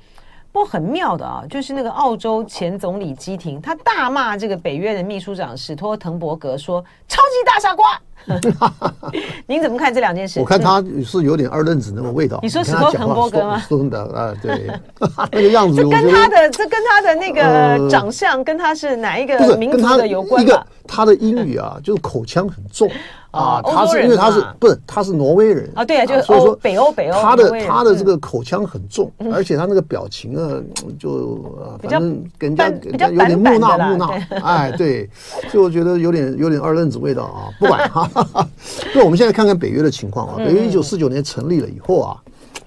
[0.55, 8.01] 不过很妙的啊，就是那个澳洲前总理基廷，他大骂这个北约的秘书长史托滕伯格说：“超级大傻瓜。”
[9.46, 10.40] 您怎么看这两件事？
[10.40, 12.38] 我看他是有点二愣子那种味道。
[12.42, 13.62] 你说史托滕伯格吗？
[14.14, 14.70] 啊，对，
[15.33, 15.77] 那个样子。
[15.77, 20.42] 这跟他的这跟他的那个长相，跟他是哪一个民族的有关？
[20.42, 22.90] 一个他的英语啊， 就是口腔很重。
[23.31, 25.85] 啊，他是因为他是不是他是挪威人啊？
[25.85, 30.62] 对啊，就是所以说北欧北欧，他的他的这个口腔很重，而且他那个表情啊，
[31.00, 31.44] 就
[31.83, 35.11] 反正给人家给人家有点木讷木讷，哎，对，
[35.50, 37.50] 所以我觉得有点有点二愣子味道啊。
[37.59, 38.09] 不管哈，
[38.94, 42.22] 那我们现在看看北约的情况啊，北约一九四九年成立了以后啊，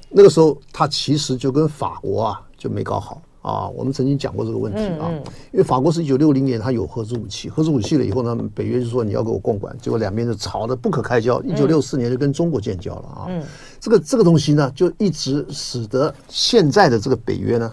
[0.10, 3.22] 那个时候它其实就跟法国啊就没搞好。
[3.44, 5.08] 啊，我们曾经讲过这个问题啊，
[5.54, 11.42] 因为法国是一九六零年，它有核子武器，核子武器了以后呢，北约就说你要给我共管，结果两边就吵得不可开交。
[11.44, 13.32] 一九六四年就跟中国建交了啊，
[13.80, 17.72] 这个这个东西呢，就一直使得现在的这个北约呢，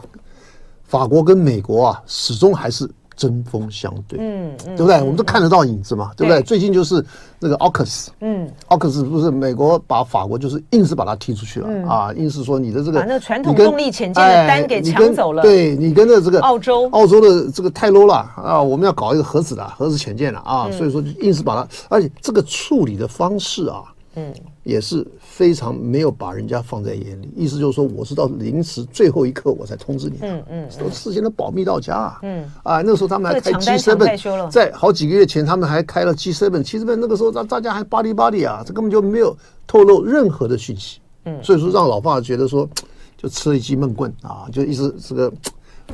[0.84, 2.88] 法国跟美国啊，始终还是。
[3.16, 5.00] 针锋相对，嗯，对不对？
[5.00, 6.42] 我们都看得到影子嘛，对不对？
[6.42, 7.04] 最近就是
[7.38, 18.62] 那个奥克斯，嗯，奥克斯不是美国把法国就是硬是把它踢出去了啊，硬是说你的这个把那传统动力潜舰的单给抢走了，对你跟着这个澳洲澳洲的这个太 low 了啊！
[18.62, 23.84] 我们要搞一个核子的核子潜舰了啊，所以说就硬是把它，而且这个处理的方式啊，
[24.16, 24.32] 嗯，
[24.64, 25.06] 也是。
[25.34, 42.68] 非常没有把人家放在眼里，意思就是说，我是到临时最后一刻我才通知你的，嗯嗯，都事先都保密到家啊，嗯啊，那个时候他们还开 G7，在好几个月前他们还开了 G7，G7 那个时候大大家还巴黎巴黎啊，这根本就没有透露任何的讯息，嗯，所以说让老爸觉得说，
[43.16, 45.32] 就吃了一记闷棍啊，就一直这个。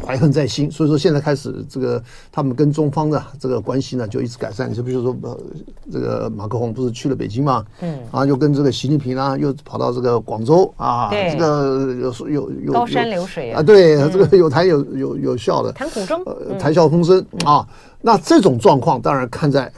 [0.04, 4.72] 怀恨在心，所以说现在开始，这个他们跟中方的这个关系呢，就一直改善。
[4.72, 5.38] 就比如说，呃，
[5.92, 17.68] 这个马克宏不是去了北京嘛，嗯，啊，又跟这个习近平啊，又跑到这个广州啊，这个有有有高山流水啊，啊对，嗯、这个有谈有有有笑的，谈苦衷，呃，谈笑风生、嗯、啊。
[18.00, 19.70] 那这种状况，当然看在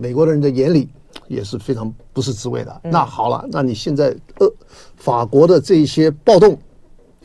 [0.00, 0.88] 美国的人的眼里
[1.28, 2.80] 也是非常不是滋味的。
[2.84, 4.50] 嗯、那好了，那你现在呃，
[4.96, 6.58] 法国的这一些暴动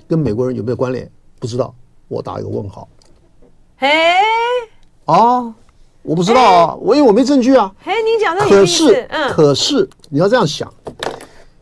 [0.08, 1.10] 跟美国人有没有关联？
[1.39, 1.74] 不知道。
[2.07, 2.87] 我打一个问号。
[3.77, 3.87] 嘿，
[5.05, 5.53] 啊，
[6.01, 7.73] 我不知道啊，我因为我没证据啊。
[7.79, 10.71] 嘿，你讲的可是，嗯，可是你要这样想，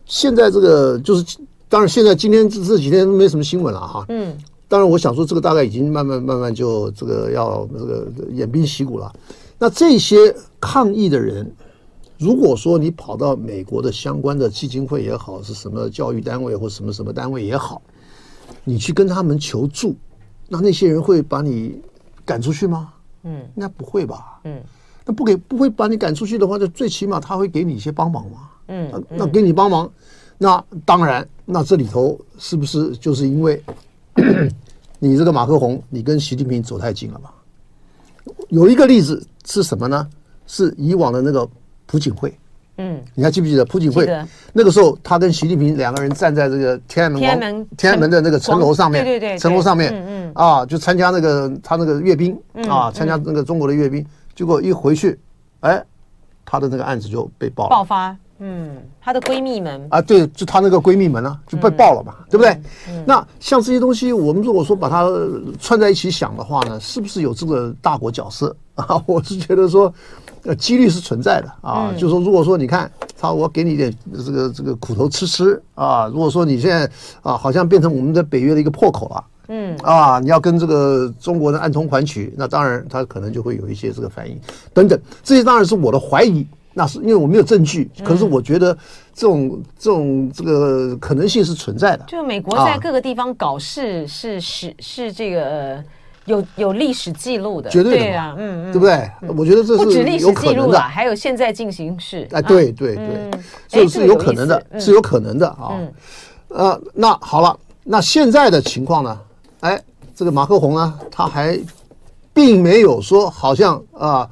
[0.05, 1.25] 现在这个就是，
[1.67, 4.05] 当然现在今天这这几天都没什么新闻了哈。
[4.09, 9.11] 嗯，当然我想说，这个大概已经慢慢慢慢就这个要这个偃兵息鼓了。
[9.57, 11.49] 那这些抗议的人，
[12.19, 17.81] 如果说你跑到美国的相关的基金会也好，是什么教育单位或什么什么单位也好，
[18.63, 19.95] 你去跟他们求助，
[20.47, 21.81] 那那些人会把你
[22.25, 22.93] 赶出去吗？
[23.23, 24.39] 嗯，应该不会吧？
[24.43, 24.61] 嗯，
[25.05, 28.49] 那不给不会把你赶出去的话，就最起码他会给你一些帮忙嘛。
[28.67, 29.89] 嗯，那那给你帮忙，
[30.37, 33.61] 那当然，那这里头是不是就是因为
[34.99, 37.29] 你这个马克宏，你跟习近平走太近了嘛？
[38.49, 40.07] 有一个例子是什么呢？
[40.45, 41.47] 是以往的那个
[41.85, 42.33] 朴槿惠。
[42.77, 44.07] 嗯，你还记不记得朴槿惠？
[44.51, 52.35] 那个时候，他跟习近平两个人站在这个天安门天安门天安门的那个城楼上面，对对对，城楼上面，嗯嗯，啊，就参加那个他那个阅兵
[52.67, 54.03] 啊，参加那个中国的阅兵，
[54.35, 55.19] 结果一回去，
[55.59, 55.83] 哎，
[56.43, 58.17] 他的那个案子就被爆了，爆发。
[58.39, 62.59] 嗯，她的闺蜜们啊，对，就她那个闺蜜们呢，就被爆了嘛，对不对？
[63.05, 65.07] 那像这些东西，我们如果说把它
[65.61, 69.01] 串在一起想的话呢，是不是有这个大国角色啊？
[69.05, 69.93] 我是觉得说。
[70.45, 76.07] 呃，几率是存在的啊，嗯、就是说，如果说你看他，我给你点这个这个苦头吃吃啊。
[76.07, 76.89] 如果说你现在
[77.21, 84.37] 啊，好像变成我们的北约的一个破口了，嗯啊，你要跟这个中国的暗通款曲，那当然他可能就会有一些这个反应
[84.73, 84.99] 等等。
[85.23, 88.77] 这些当然是我的怀疑，那是因为我没有证据，可是我觉得
[89.13, 92.03] 这种、嗯、这种这个可能性是存在的。
[92.09, 95.81] 就美国在各个地方搞事是是、啊、是，是这个。
[96.25, 99.11] 有有历史记录的，绝对的啊，嗯嗯，对不对？
[99.35, 102.27] 我觉得这是不止历史记录的，还有现在进行式。
[102.31, 103.31] 哎，对对对，
[103.67, 105.77] 这是有可能的，是有可能的啊。
[106.47, 109.19] 呃，那好了，那现在的情况呢？
[109.59, 109.81] 哎，
[110.15, 111.59] 这个马克宏呢，他还
[112.33, 114.29] 并没有说好像啊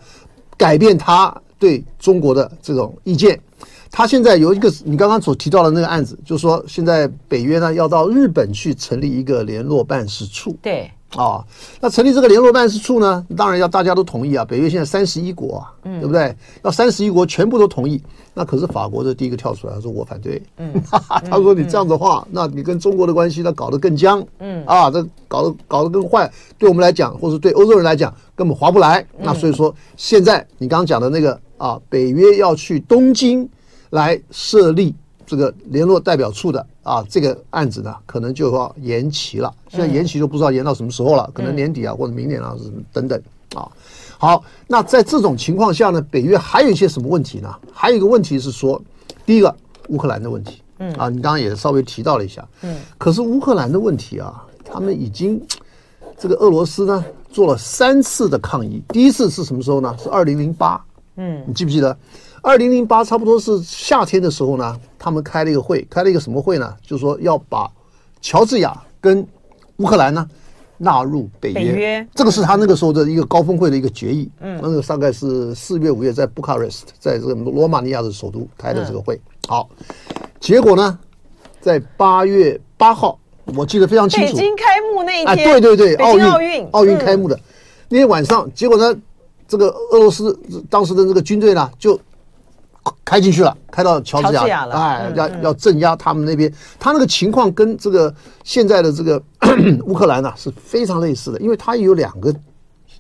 [0.55, 3.37] 改变他对中国的这种意见。
[3.91, 10.55] 他现在有一个你刚刚所提到的那个案子，就是说现在北约呢要到日本去成立一个联络办事处。
[10.61, 10.89] 对。
[11.17, 11.45] 啊、哦，
[11.81, 14.45] 那成立这个联络办事处呢，当然要大家都同意啊。
[14.45, 16.33] 北约现在三十一国啊，嗯、对不对？
[16.63, 18.01] 要三十一国全部都同意，
[18.33, 20.41] 那可是法国的第一个跳出来，他说我反对。
[20.57, 20.73] 嗯，
[21.29, 24.25] 他说你这样的话，嗯、那你跟中国的关系那搞得更僵。
[24.39, 29.01] 嗯，啊，这搞得搞得更坏，对我们来讲，或者对欧洲人来讲，根本划不来。
[29.17, 33.47] 嗯、那所以说，现在你刚刚讲的那个啊，北约要去东京
[33.89, 34.95] 来设立。
[35.31, 39.49] 这个联络代表处的啊，这个案子呢，可能就要延期了。
[39.69, 42.53] 现在延期就不知道延到什么时候了，可能年底啊，或者明年啊，
[42.91, 43.17] 等等
[43.55, 43.65] 啊。
[44.17, 47.49] 好，那在这种情况下呢，北约还有一些什么问题呢？
[47.71, 48.81] 还有一个问题是说，
[49.25, 49.55] 第一个
[49.87, 55.41] 乌克兰的问题，嗯啊，你刚刚也稍微提到了一下，嗯，可是乌克兰的问题啊，他们已经
[56.17, 59.95] 这个俄罗斯呢做了三次的抗议，第一次是什么时候呢？
[59.97, 60.83] 是二零零八，
[61.15, 61.97] 嗯，你记不记得？
[62.43, 66.75] 二零零八差不多是夏天的时候呢，他们开了一个会，开了一个什么会呢？
[66.81, 67.69] 就是说要把
[68.19, 69.25] 乔治亚跟
[69.77, 70.27] 乌克兰呢
[70.77, 71.53] 纳入北约。
[71.53, 74.27] 北约，这个是他那个时候的一个高峰会的一个决议。
[74.39, 79.13] 嗯，那个大概是四月五月在布卡勒斯特，在这个罗马尼亚的首都开的这个会。
[79.15, 79.69] 嗯、好，
[80.39, 80.97] 结果呢，
[81.59, 83.19] 在八月八号，
[83.55, 87.41] 我记得非常清楚，北京开幕那一天，啊、对对对，奥运奥运奥运开幕的、嗯、
[87.89, 88.99] 那天晚上，结果呢，
[89.47, 90.35] 这个俄罗斯
[90.71, 91.99] 当时的这个军队呢就。
[93.05, 96.51] 开进去了，开到乔治亚了，哎，要要镇压他们那边。
[96.79, 98.13] 他那个情况跟这个
[98.43, 99.21] 现在的这个
[99.85, 102.33] 乌克兰呢是非常类似的，因为它有两个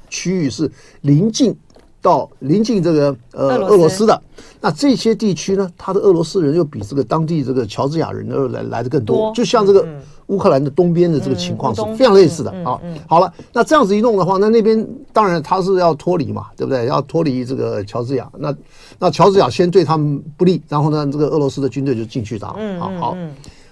[0.09, 0.69] 区域是
[1.01, 1.55] 临近
[2.01, 4.21] 到临近这个呃俄罗斯的。
[4.59, 9.87] 那这些地区呢，他的俄罗斯人又比这个当地这个乔治亚人呢来来的更多，就像这个。
[10.27, 12.79] 乌克兰的东边的这个情况是非常类似的啊。
[13.05, 16.85] 好了，那这样子一弄的话，那那边当然他是要脱离嘛，对不对？
[16.85, 18.31] 要脱离这个乔治亚。
[18.37, 18.55] 那
[18.97, 22.55] 那乔治亚先对他们不利，然后呢，这个俄罗斯的军队就进去打。
[22.57, 23.17] 嗯，好，好，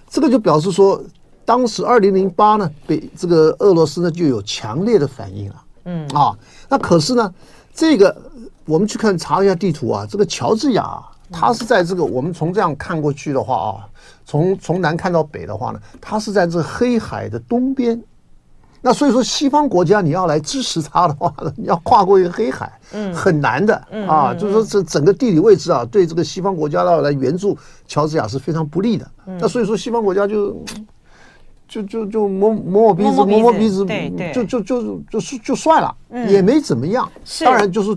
[0.10, 1.02] 这个就表示说，
[1.46, 5.56] 当时二零零八呢，被这个俄罗斯呢就有强烈的反应了。
[5.86, 6.38] 嗯啊，
[6.68, 7.34] 那可是呢，
[7.80, 8.13] 这个
[8.65, 13.88] 我们去看查一下地图啊，这个乔治亚它是在这个我们从这样看过去的话啊。
[14.26, 18.00] 从从南看到北的话呢，它是在这黑海的东边，
[18.80, 23.74] 那所以说西方国家你要来支持它的话呢，你要跨过一个黑海，嗯，很难的
[24.08, 29.10] 啊，就是说这整个地理位置啊，对这个西方国家要来援助乔治亚是非常不利的。
[29.26, 30.63] 那所以说西方国家就
[31.70, 33.86] 就就就摸摸我鼻子，摸摸鼻子，
[34.34, 35.96] 就就就就是就算了，
[36.28, 37.10] 也没怎么样。
[37.46, 37.96] 当然就是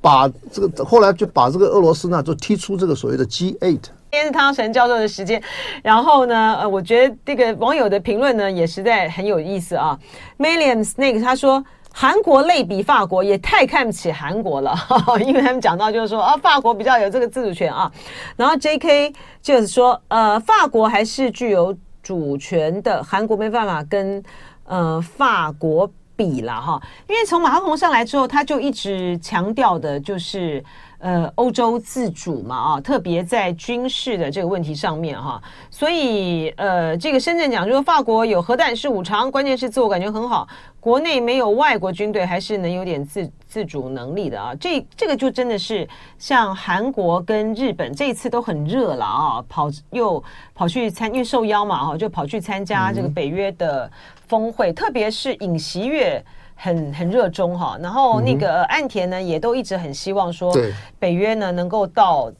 [0.00, 3.78] 把这个后来就把这个俄罗斯呢，就踢出这个所谓的 G8。
[4.10, 5.42] 今天是汤神教授的时间，
[5.82, 9.98] 然后呢，呃，我觉得这个网友的评论呢也实在很有意思啊。
[10.38, 14.72] Milliams 那个他说，韩国类比法国也太看不起韩国了，
[15.24, 17.90] 因为他们讲到就是说啊，法国比较有这个自主权啊。
[18.36, 19.12] 然后 J.K.
[19.42, 24.22] 就是说，呃，法国还是具有主权的，韩国没办法跟
[24.62, 26.80] 呃法国比了哈。
[27.08, 30.62] 因为从马克宏上来之后，他就一直强调的就是。
[31.04, 35.38] 呃，欧洲自主嘛，啊，特别在军事的这个问题上面哈，
[35.70, 40.48] 所以呃，这个深圳讲说法国有核弹是五常，关键是自我感觉很好，
[40.80, 44.54] 国内没有外国军队，还是能有点自自主能力的啊。
[44.58, 45.86] 这这个就真的是
[46.16, 53.92] 像韩国跟日本这一次都很热了啊，跑又跑去参，因为受邀嘛哈，就跑去参加这个北约的
[54.26, 56.24] 峰会，嗯、特别是尹锡悦。
[56.54, 60.54] 很很热衷哈，然后那个岸田呢，也都一直很希望说，
[60.98, 62.32] 北约呢能够到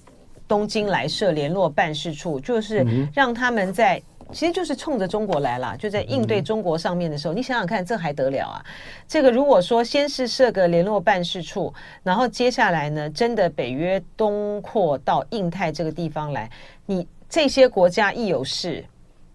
[0.49, 4.01] 东京来设联络办事处，就是让他们在，
[4.33, 8.65] 其实就是冲着中国来了，就在应对中国上面的时候，你想想看，这还得了啊？
[9.07, 11.73] 这个如果说先是设个联络办事处，
[12.03, 16.49] 然后接下来呢，真的北约东扩到印太这个地方来，
[16.87, 18.85] 你这些国家一有事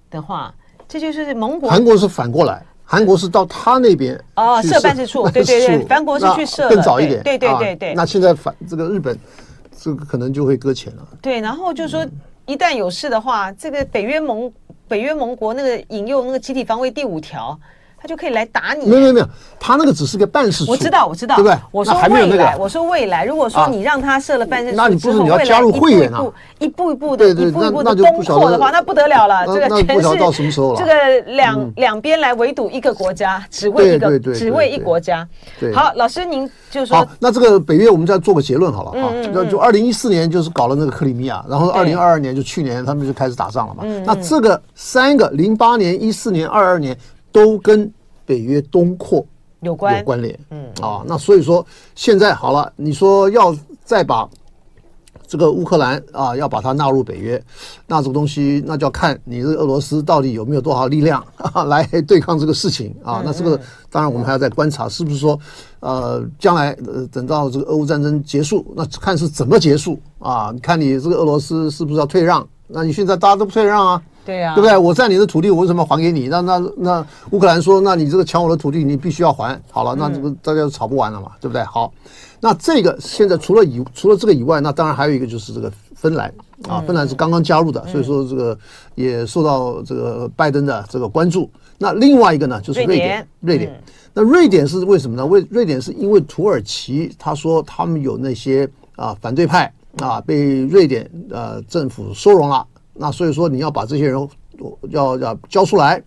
[0.10, 0.54] 的话，
[0.88, 1.70] 这就是盟国。
[1.70, 2.64] 韩国是反过来。
[2.92, 7.94] 韩国是到他那边哦，设办事处，对对对，韩国是去设更早一点，对对对对。
[7.94, 9.16] 那现在反这个日本，
[9.80, 11.08] 这个可能就会搁浅了。
[11.22, 12.04] 对，然后就是说，
[12.48, 14.52] 一旦有事的话，这个北约盟
[14.88, 17.60] 北约盟国那个引用那个集体防卫第五条。
[18.02, 18.86] 他就可以来打你。
[18.86, 19.28] 没有没有没有，
[19.60, 20.72] 他那个只是个办事处。
[20.72, 21.58] 我知道我知道，对不对？
[21.72, 26.24] 我说未来，我说未来，如果说你让他设了办事处，那你不是你要加入会员啊？
[26.60, 29.46] 一步一步的，一步一步的攻破的话，那不得了了。
[29.48, 30.80] 这个全是到什么时候了？
[30.80, 35.28] 这个两两边来围堵一个国家，只为一个，只为一国家。
[35.74, 36.98] 好，老师您就说。
[36.98, 39.12] 好，那这个北约我们再做个结论好了啊。
[39.34, 43.84] 就就二零一四年就是搞了那个克里米亚，然后二零二二年就去年他们就开始打仗了嘛。
[44.06, 46.98] 那这个三个零八年、一四年、二二年
[47.32, 47.92] 都跟。
[48.30, 49.26] 北约东扩
[49.62, 51.66] 有关有关联，嗯啊，那所以说
[51.96, 54.30] 现在好了，你说要再把
[55.26, 57.44] 这个乌克兰啊，要把它纳入北约，
[57.88, 61.26] 那这个东西那就要看你这个俄罗斯到底有没有多少力量
[61.66, 63.24] 来对抗这个事情啊。
[63.26, 65.40] 那这个当然我们还要再观察，是不是说
[65.80, 70.54] 呃将来呃等到这个俄乌战争结束，那看是怎么结束啊？
[70.62, 72.48] 看你这个俄罗斯是不是要退让？
[72.70, 74.02] 那你现在大家都不退让啊？
[74.26, 74.78] 对呀，对不对？
[74.78, 76.28] 我占你的土地，我为什么还给你？
[76.28, 79.60] 那那那乌克兰说，那你这个抢我的土地，你必须要还。
[79.72, 81.64] 好了，那这个大家都吵不完了嘛，对不对？
[81.64, 81.92] 好，
[82.40, 86.32] 那这个现在除了以除了这个以外，那当然还有一个就是这个芬兰
[86.68, 88.56] 啊，芬兰是刚刚加入的，所以说这个
[88.94, 91.50] 也受到这个拜登的这个关注。
[91.80, 93.82] 那另外一个呢，就是瑞典，瑞典。
[94.14, 95.26] 那瑞典是为什么呢？
[95.26, 102.66] 为瑞典是因为土耳其他说他们有那些啊反对派啊被瑞典呃政府收容了。
[102.94, 104.30] 那所以说你要把这些人
[104.90, 106.04] 要要交出来，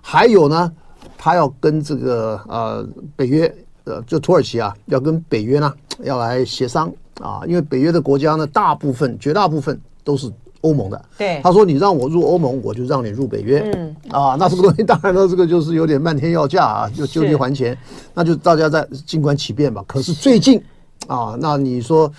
[0.00, 0.70] 还有呢，
[1.16, 3.52] 他要跟这个呃北约
[3.84, 11.04] 呃就土耳其啊，要跟北约呢要来协商啊，因为北约的国家呢大部分绝大部分都是欧盟的。
[11.16, 13.60] 对，他说你让我入欧盟，我就让你入北约。
[13.74, 17.76] 嗯啊，那这个东西当然了，这个就是有点漫天要价啊，就就地还钱，
[18.12, 19.82] 那就大家在静观其变吧。
[19.86, 20.62] 可是最近
[21.06, 22.10] 啊，那你说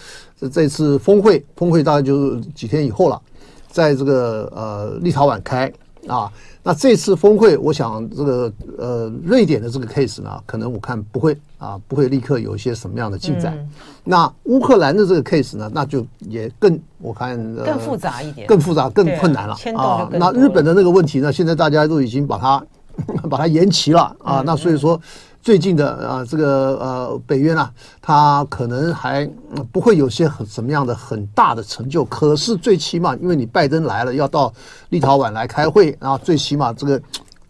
[0.51, 3.21] 这次峰会，峰会大概就是几天以后了。
[3.69, 5.69] 在这个呃立陶宛开
[6.07, 6.31] 啊，
[6.63, 13.53] 那这次峰会，我想这个呃瑞典的这个 case 呢，可能我看不会啊，不会立刻有一些什么样的进展。
[13.57, 13.69] 嗯、
[14.05, 20.07] 那乌克兰的这个 case 呢，那就也更我看、呃、更复杂一点，更复杂更困难了啊。
[20.13, 22.65] 那日本的那个问题呢，现在大家都已经把它
[23.29, 24.97] 把它延期了啊，嗯、那所以说。
[25.45, 27.69] 最近的啊，这个呃北约呢，
[28.01, 29.29] 它可能还
[29.71, 32.03] 不会有些很什么样的很大的成就。
[32.05, 34.51] 可是最起码，因为你拜登来了，要到
[34.89, 36.99] 立陶宛来开会，然后最起码这个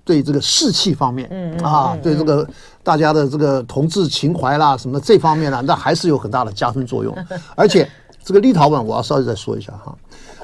[0.04, 2.46] 对这个士气方面，嗯啊，对这个
[2.84, 7.18] 大家的这个同志情怀啦什么这方面呢，那还是有很大的加分作用。
[7.56, 7.90] 而且
[8.26, 9.98] 这个立陶宛，我要稍微再说一下哈，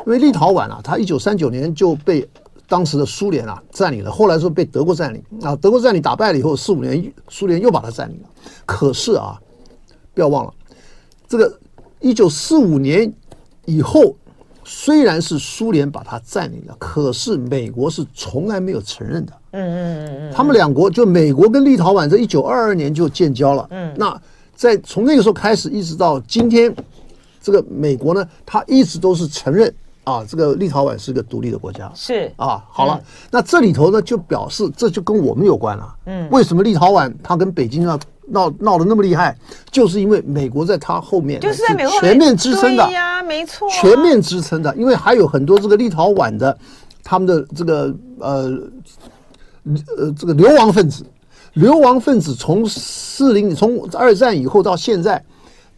[0.07, 2.25] 因为立陶宛啊，它一九三九年就被。
[2.71, 8.29] 当时的苏联啊占领了，后来是被德国占领啊，德国占领打败了以后，四五年苏联又把它占领了。
[8.65, 9.37] 可是啊，
[10.13, 10.53] 不要忘了，
[11.27, 11.59] 这个
[11.99, 13.11] 一九四五年
[13.65, 14.15] 以后，
[14.63, 19.33] 虽然是苏联把它占领了，可是美国是从来没有承认的。
[19.51, 23.67] 嗯嗯嗯嗯，他们两国就美国跟立陶宛在一九二二年就建交了。
[23.71, 24.17] 嗯，那
[24.55, 26.73] 在从那个时候开始一直到今天，
[27.41, 29.75] 这个美国呢，它一直都是承认。
[30.03, 35.95] 啊，这个立陶宛是个独立的国家，是啊，好了，嗯、那这里头呢就表示这就跟我们有关了。
[36.05, 39.37] 嗯，为什么立陶宛它跟北京要闹闹得那么厉害？
[39.69, 44.75] 就是因为美国在它后面，就是在美国全面支撑的呀、啊，没错、啊，全面支撑的。
[44.75, 46.57] 因为还有很多这个立陶宛的
[47.03, 48.51] 他们的这个呃
[49.97, 51.05] 呃这个流亡分子，
[51.53, 55.23] 流亡分子从四零从二战以后到现在，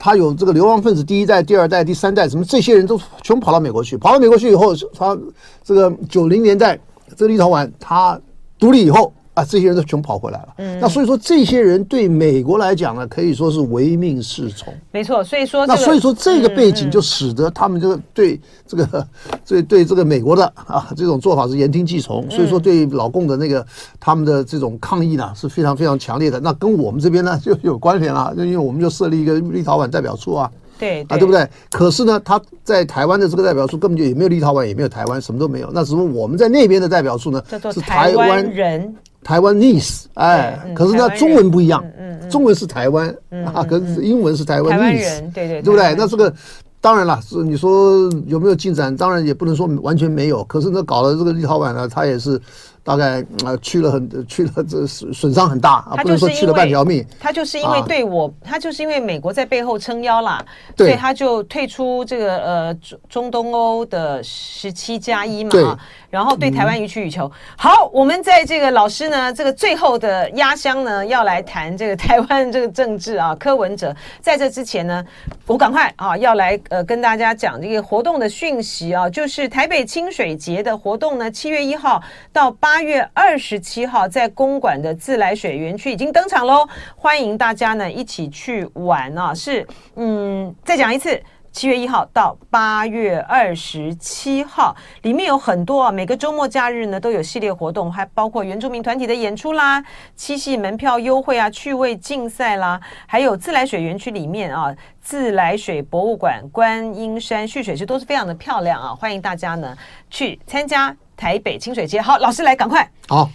[0.04, 5.18] 他有这个流亡分子第一代、第二代、第三代，什么这些人都全跑到美国去，跑到美国去以后，他
[5.64, 6.78] 这个九零年代
[7.16, 8.20] 这个立陶宛他
[8.60, 9.14] 独立以后。
[9.34, 10.48] 啊，这些人都全跑回来了。
[10.58, 14.74] 嗯，那所以说，这些人对美国来讲呢，可以说是唯命是从。
[14.92, 19.08] 没错，所以说、这个，那所以说这个背景就使得他们这个对这个、嗯、
[19.46, 22.30] 对对这个美国的啊这种做法是言听计从。
[22.30, 23.66] 所以说，对老共的那个
[24.00, 26.40] 他们的这种抗议呢是非常非常强烈的。
[26.40, 30.52] 那跟我们这边呢就有关联了，就因为我们就设立一个立陶宛代表处啊。
[30.78, 31.48] 对，对啊，对不对？
[31.72, 35.70] 可是呢，他在台湾的这个代表处根本就也没有立陶宛，也没有台湾，什么都没有。
[35.74, 38.94] 那只不过我们在那边的代表处呢，是台湾人。
[39.24, 41.84] 台湾 niece 哎，可是呢，中文不一样，
[42.30, 43.10] 中文是台湾
[43.54, 45.96] 啊，可是英文是台湾 niece，对对，对不对？
[45.98, 46.34] 那这个
[46.82, 48.96] 当然了，是你说有没有进展？
[48.96, 50.44] 当然也不能说完全没有。
[50.44, 52.40] 可是呢，搞了这个立陶宛呢，他也是。
[52.84, 57.06] 大概啊，去了很去了，这损损伤很大啊，不能说去了半条命。
[57.18, 60.44] 他就是因为对我，他就是因为美国在背后撑腰啦，
[60.76, 65.80] 所以他就退出这个呃中中东欧的十七加一嘛，
[66.10, 67.32] 然后对台湾予取予求。
[67.58, 73.34] 好，我们在这个老师呢，这个最后的压箱呢，要来谈这个 台湾这个政治啊。
[73.36, 75.02] 柯文哲在这之前呢，
[75.48, 82.04] 我赶快啊要来呃跟大家讲这个活动的讯息啊，就是台北清水节的活动呢，七月一号
[82.34, 82.73] 到八。
[82.74, 89.32] 八月二十七号，在公馆的自来水园区已经登场喽，欢迎大家呢一起去玩啊！
[89.32, 89.64] 是，
[89.96, 91.22] 嗯，再讲一次，
[91.52, 99.84] 七月一号到八月二十七号，里面有很多啊，每个周末假日呢都有系列活动，还包括原住民团体的演出啦、
[100.16, 109.78] 七夕门票优惠啊、趣味竞赛啦，还有自来水园区里面啊，自来水博物馆、观音山蓄水池都是非常的漂亮啊，欢迎大家呢
[110.10, 110.98] 去参加。
[111.24, 112.86] 台北清水街，好，老师来，赶快。
[113.08, 113.30] 好，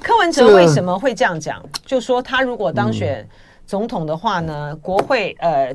[0.00, 1.60] 柯文哲为什么会这样讲？
[1.84, 3.28] 就说他如果当选
[3.66, 5.74] 总统的话呢，嗯、国会呃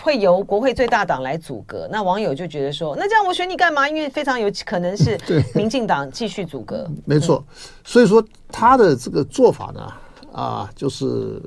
[0.00, 1.86] 会由国会最大党来阻隔。
[1.92, 3.86] 那网友就觉得说，那这样我选你干嘛？
[3.86, 5.20] 因为非常有可能是
[5.54, 6.90] 民进党继续组阁。
[7.04, 7.44] 没错，
[7.84, 9.92] 所以说他的这个做法呢，
[10.32, 11.42] 啊，就是。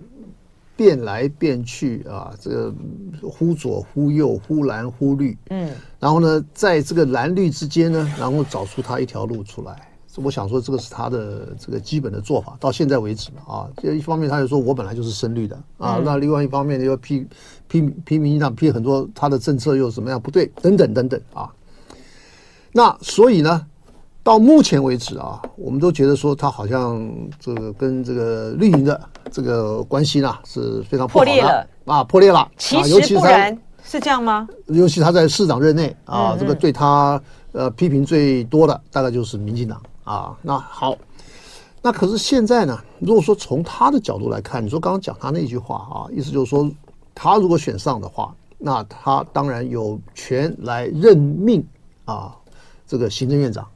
[0.76, 2.74] 变来变去啊，这个
[3.22, 9.90] 忽左忽右，忽蓝忽绿，嗯，然后呢，在这个蓝绿之间呢，然后找出他一条路出来。
[10.16, 13.68] 我想说，这个是他的这个基本的做法，到现在为止啊。
[13.78, 17.26] 这一方面，他就说我本来就是深绿的啊，那另外一方面又批
[17.68, 21.52] 批批民进党批很多他的政策又怎么样不对，等等等等啊。
[22.72, 23.66] 那所以呢？
[24.26, 32.48] 到目前为止啊，我们都觉得说他好像这个跟这个绿营的这个关系呢是非常破裂了啊，破裂了。
[32.56, 34.48] 其实不然，是这样吗？
[34.68, 37.20] 尤其他在市长任内啊，这个对他
[37.52, 40.38] 呃批评最多的大概就是民进党啊。
[40.44, 40.96] 那好，
[41.82, 46.70] 那可是现在呢，如果说从他的角度来看，你说刚刚讲他那句话啊，意思就是说
[47.16, 51.66] 他如果选上的话，那他当然有权来任命
[52.06, 52.36] 啊
[52.86, 53.68] 这个行政院长。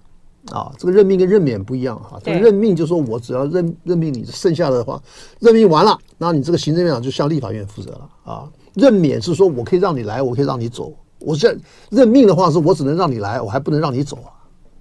[0.52, 2.20] 啊，这个任命跟任免不一样哈。
[2.24, 5.02] 这个任命就是说我只要任任命你，剩下的话
[5.40, 8.50] 任命完了，那你这个行政院长就向立法院负责了啊。
[8.74, 10.94] 任免是说我可以让你来，我可以让你走。
[11.20, 11.58] 我这
[11.90, 14.30] 任命的话是我只能让你来，我还不能让你走啊。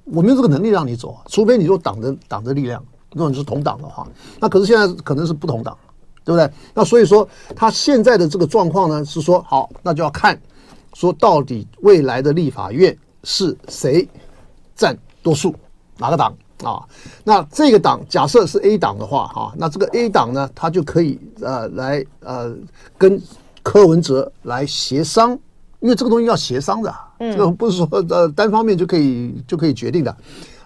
[0.05, 4.07] 我没有这个能力让你走啊，除非你说党的党的力量，如果你是同党的话，
[4.39, 5.77] 那可是现在可能是不同党，
[6.25, 6.49] 对不对？
[6.75, 10.41] 那所以说他现在的这个状况呢，是说好，那就要看
[10.95, 14.07] 说到底未来的立法院是谁
[14.77, 14.97] 占。
[15.27, 15.53] 多数
[15.99, 16.79] 哪个党啊？
[17.25, 22.55] 那这个党假设是 A 党的话，哈，那这个 A 党呢，他就可以呃来呃
[22.97, 23.21] 跟
[23.65, 25.37] 柯文哲来协商，
[25.81, 30.17] 因为这个东西要协商的，这个不是说呃单方面就可以就可以决定的，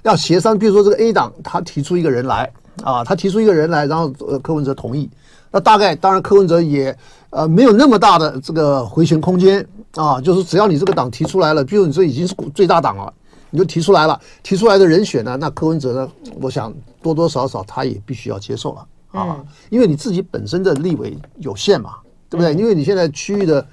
[0.02, 0.58] 要协商。
[0.58, 2.52] 比如说这个 A 党他提出一个人来
[2.84, 5.08] 啊，他提出一个人来，然后呃柯文哲同意，
[5.50, 6.94] 那大概当然柯文哲也
[7.30, 13.14] 呃没有那么大的这个回旋空间啊，就是只要你这个党提出来了，比如你这已经是最大党了。
[13.50, 15.36] 你就提出来了，提出来的人选呢？
[15.36, 16.12] 那柯文哲呢？
[16.40, 16.72] 我想
[17.02, 21.96] 多多少少他也必须要接受了啊，因为你自己本身的立委有限嘛，
[22.28, 22.54] 对不对？
[22.54, 23.66] 因为你现在区域的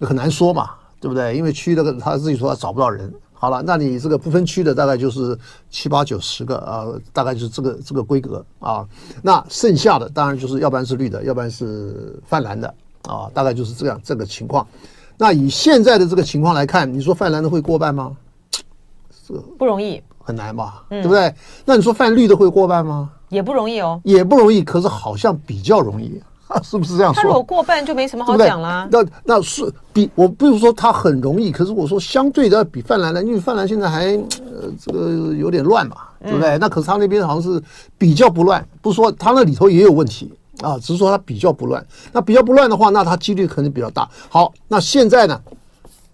[0.00, 1.36] 很难说嘛，对不对？
[1.36, 3.12] 因为区域的他自己说他找不到人。
[3.40, 5.38] 好了，那你这个不分区的大概就是
[5.70, 8.84] 七八九十个啊，大概就是这个这个规格啊。
[9.22, 14.66] 那剩下的当然就是要不然是绿的，要不然是泛蓝的啊，大概就是这样这个情况。
[15.16, 18.16] 那以现在的这个情况来看，你说泛蓝的会过半吗？
[19.58, 20.82] 不容易，很难吧？
[20.88, 21.32] 对不对？
[21.64, 23.10] 那你说泛绿的会过半吗？
[23.28, 24.62] 也不容易哦，也不容易。
[24.62, 26.20] 可是好像比较容易，
[26.64, 27.22] 是不是这样说？
[27.22, 28.88] 他如果过半就没什么好讲啦。
[28.90, 36.50] 那那是比我不是说他很容易，可是我说相对的比泛蓝呢，因为泛蓝现在还呃这个有点乱嘛，对不对？
[36.50, 37.62] 嗯、那可是他那边好像是
[37.98, 41.84] 比较不乱，不是说他那里头也有问题啊，只是说他比较不乱。
[42.12, 44.08] 那比较不乱的话，那他几率可能比较大。
[44.30, 45.38] 好，那现在呢，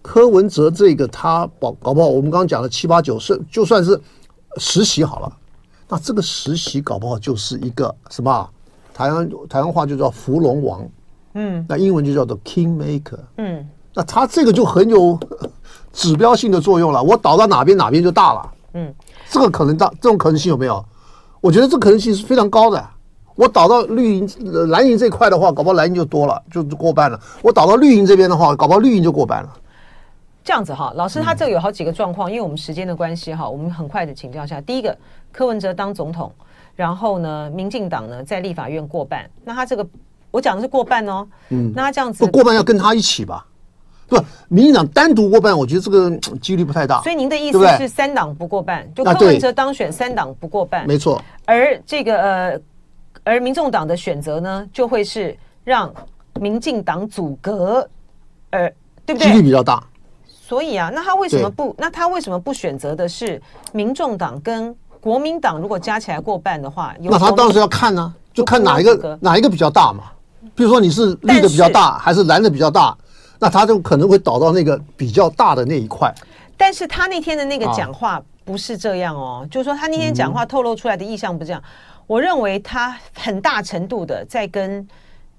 [0.05, 3.99] 柯文哲这个他保搞不好，我们刚刚讲了七八九是就算是
[4.57, 5.37] 实习好了，
[5.89, 8.47] 那这个实习搞不好就是一个什么？
[8.93, 10.87] 台湾台湾话就叫福龙王，
[11.33, 15.19] 嗯，那英文就叫做 King Maker，嗯，那他这个就很有
[15.91, 17.01] 指标性的作用了。
[17.01, 18.93] 我倒到哪边哪边就大了，嗯，
[19.31, 20.85] 这个可能大，这种可能性有没有？
[21.41, 22.89] 我觉得这可能性是非常高的。
[23.35, 24.29] 我倒到绿营
[24.69, 27.19] 蓝营这块的话，搞不好蓝营就多了，就过半了。
[27.41, 29.49] 我倒到绿营这边的话，搞不好绿营就过半了。
[30.45, 34.61] 这样子哈，老师他这个有好几个状况，因为我们时间的关系哈，我们很快的请教一下。
[34.61, 34.95] 第一个，
[35.31, 36.31] 柯文哲当总统。
[36.75, 39.87] 然后呢，民进党呢在立法院过半，那他这个
[40.29, 43.45] 我讲的是过半哦，嗯，那他这样子不过半要跟他一起吧？
[44.07, 44.17] 不，
[44.49, 47.01] 民进党单独过半，我觉得这个 几率不太大。
[47.01, 51.19] 所以您的意思是三党不过半，就柯文哲当选，三党不过半，没错。
[51.45, 52.61] 而这个呃，
[53.23, 55.91] 而民众党的选择呢，就会是让
[56.41, 57.89] 民进党阻隔，
[58.49, 58.69] 呃，
[59.05, 59.27] 对不对？
[59.27, 59.81] 几率比较大。
[60.45, 61.73] 所以啊，那他为什么不？
[61.77, 63.41] 那他为什么不选择的是
[63.71, 64.75] 民众党跟？
[65.01, 70.05] 国民党如果加起来过半的话，那他当时要看呢、啊，就看哪一个哪一个比较大嘛。
[70.55, 72.97] 比如说你是绿的比较大，还是蓝的比较大，
[73.37, 76.11] 那他就可能会倒到那个比较大的那一块。
[76.57, 81.61] 但是他那天的那个讲话不是这样哦，就是说他那天讲话透露出来的意向不是这样。
[82.07, 84.87] 我认为他很大程度的在跟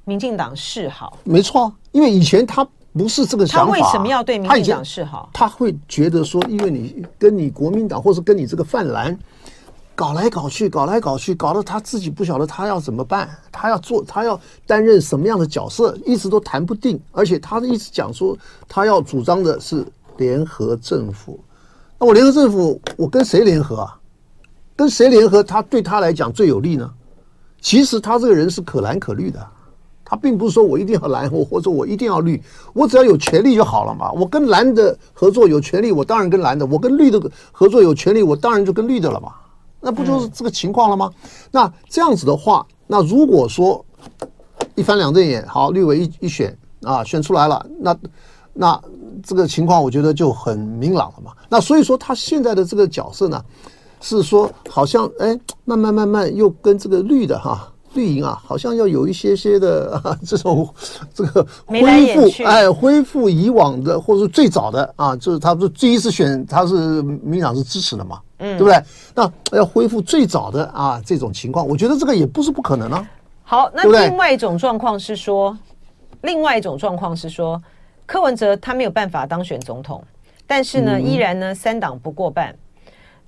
[0.05, 1.19] 民进党示好。
[1.25, 2.65] 没错，因为以前他
[2.97, 3.73] 不是这个想法。
[3.75, 5.29] 他为什么要对民进党示好？
[5.33, 9.17] 他会觉得说，因为你跟你国民党，或是跟你这个泛蓝。
[9.95, 17.01] 搞来搞去，搞来搞去，搞得他自己不晓得他要怎么办，他要做，他要担任什么样的角色，一直都谈不定。
[17.13, 18.37] 而且他一直讲说，
[18.69, 19.87] 他要主张的是
[20.19, 21.41] 联合政府。
[21.99, 23.99] 那我联合政府，我跟谁联合啊？
[24.77, 26.93] 跟谁联合，他对他来讲最有利呢？
[27.63, 29.41] 其实他这个人是可蓝可绿的，
[30.09, 32.41] 他并不是说我一定要蓝，我或者我一定要绿，
[32.73, 34.13] 我只要有权利就好了嘛。
[34.13, 39.33] 我跟蓝的合作有权利，我当然跟蓝的；我跟绿的合作有权利，我当然就跟绿的了嘛。
[39.81, 41.11] 那不就是这个情况了吗？
[41.13, 43.85] 嗯、那这样子的话，那如果说
[44.77, 47.97] 一翻两瞪眼，好，绿委一一选啊，选出来了，那
[48.53, 48.81] 那
[49.25, 51.33] 这个情况我觉得就很明朗了嘛。
[51.49, 53.45] 那所以说他现在的这个角色呢，
[54.01, 57.73] 是说好像哎，慢慢慢慢又跟这个绿的哈。
[57.97, 60.69] 绿营啊，好像要有一些些的、 啊、这种
[61.15, 68.81] 这个恢复，哎，恢复以往的，或者是最早的啊，就是他不是第一次选，他是民党是支持的嘛，嗯，对不对？
[69.15, 73.09] 那要恢复最早的啊这种情况，我觉得这个也不是不可能啊。
[73.43, 75.57] 好，那另外一种状况是说，
[76.21, 77.61] 另外一种状况是说，
[78.05, 80.05] 柯文哲他没有办法当选总统，
[80.47, 82.55] 但是呢，依然呢三党不过半，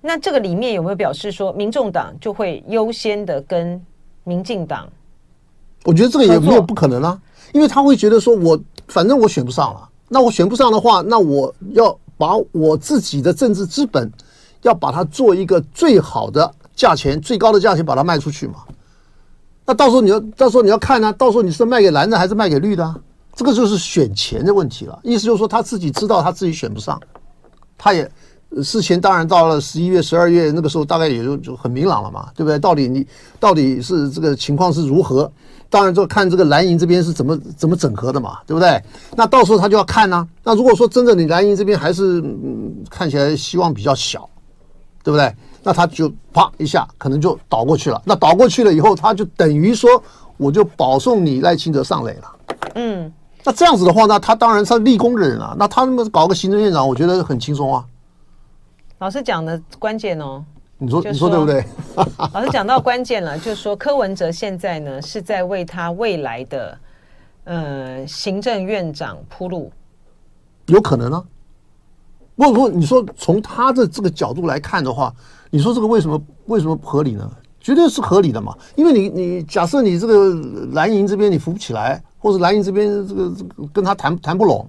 [0.00, 3.82] 那这个里面有没有表示说，民众党就会优先的跟？
[4.28, 4.86] 民进党，
[5.84, 7.18] 我觉得这个也没有不可能啊，
[7.54, 14.12] 因为他会觉得说，我反正我选不上了，那我选不上的话，那我要把我自己的政治资本，
[14.60, 18.56] 要把它做一个最好的价钱、最高的价钱把它卖出去嘛。
[19.64, 22.94] 那到时候你要，到时候你要看呢、啊，到时候你是卖给蓝的还是卖给绿的？
[23.34, 25.00] 这个就是选钱的问题了。
[25.02, 27.00] 意思就是说，他自己知道他自己选不上，
[27.78, 28.10] 他也。
[28.62, 32.58] 事前当然到了十一月、十二月那个时候，大概也就就很明朗了嘛，对不对？
[32.58, 33.06] 到底你
[33.38, 35.30] 到底是这个情况是如何？
[35.70, 38.82] 当然就看这个蓝营这边是怎么怎么整合的嘛，对不对？
[39.14, 40.28] 那到时候他就要看呢、啊。
[40.42, 44.26] 那如果说真的你蓝营这边还是嗯看起来希望比较小，
[45.04, 45.30] 对不对？
[45.62, 48.00] 那他就啪一下可能就倒过去了。
[48.06, 50.02] 那倒过去了以后，他就等于说
[50.38, 52.56] 我就保送你赖清德上垒了。
[52.76, 53.12] 嗯，
[53.44, 55.54] 那这样子的话，那他当然是立功的人啊。
[55.58, 57.84] 那他那么搞个行政院长，我觉得很轻松啊。
[58.98, 60.44] 老师讲的关键哦，
[60.76, 61.64] 你说你说对不对？
[62.34, 66.78] 老师讲到关键了，就是说柯文哲现在呢是在为他未来的
[67.44, 69.70] 呃行政院长铺路，
[70.66, 71.24] 有可能啊。
[72.34, 75.14] 如果你说从他的这个角度来看的话，
[75.50, 77.30] 你说这个为什么为什么不合理呢？
[77.60, 80.34] 绝对是合理的嘛，因为你你假设你这个
[80.72, 84.66] 蓝营这边你扶不起来，或者蓝营这边这个这个跟他谈谈不拢。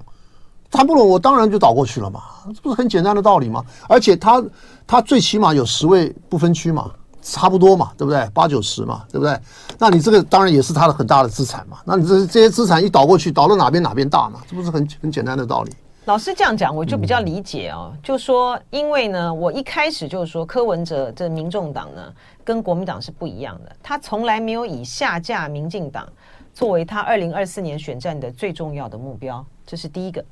[0.71, 2.21] 谈不拢，我当然就倒过去了嘛，
[2.53, 3.63] 这不是很简单的道理吗？
[3.87, 4.43] 而且他
[4.85, 6.91] 他最起码有十位不分区嘛，
[7.21, 8.29] 差不多嘛，对不对？
[8.33, 9.37] 八九十嘛，对不对？
[9.77, 11.79] 那你这个当然也是他的很大的资产嘛。
[11.85, 15.71] 那你这这些资产一倒过去，倒到哪边哪边大嘛，这不是很很简单的道理？
[16.05, 17.91] 老师这样讲，我就比较理解哦。
[17.93, 22.01] 嗯、就说因为呢，我一开始就是说柯文哲这民众党呢，
[22.43, 26.07] 跟国民党是不一样的，他从来没有以下架民进党
[26.53, 30.23] 作为他二零二四年选战的最重要的目标，这是第一个。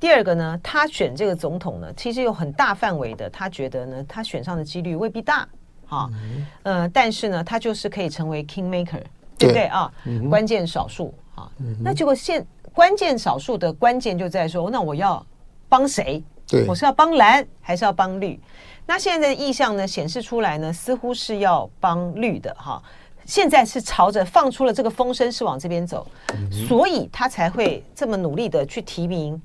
[0.00, 5.48] 第二个呢，他选这个总统呢，其实有很大范围的，他觉得呢，他选上的几率未必大，
[5.86, 9.02] 哈，嗯、呃，但是呢，他就是可以成为 king maker，
[9.38, 9.90] 对不对啊？
[10.04, 15.24] 嗯、关键少数啊，嗯、那结果现关键少数的关键就在说，那我要
[15.68, 16.22] 帮谁？
[16.46, 18.38] 对，我是要帮蓝还是要帮绿？
[18.84, 22.82] 那现在的意向呢，显示出来呢，似乎是要帮绿的哈。
[23.24, 29.40] 现在是朝着放出了这个风声，是往这边走，嗯、所以他才会这么努力的去提名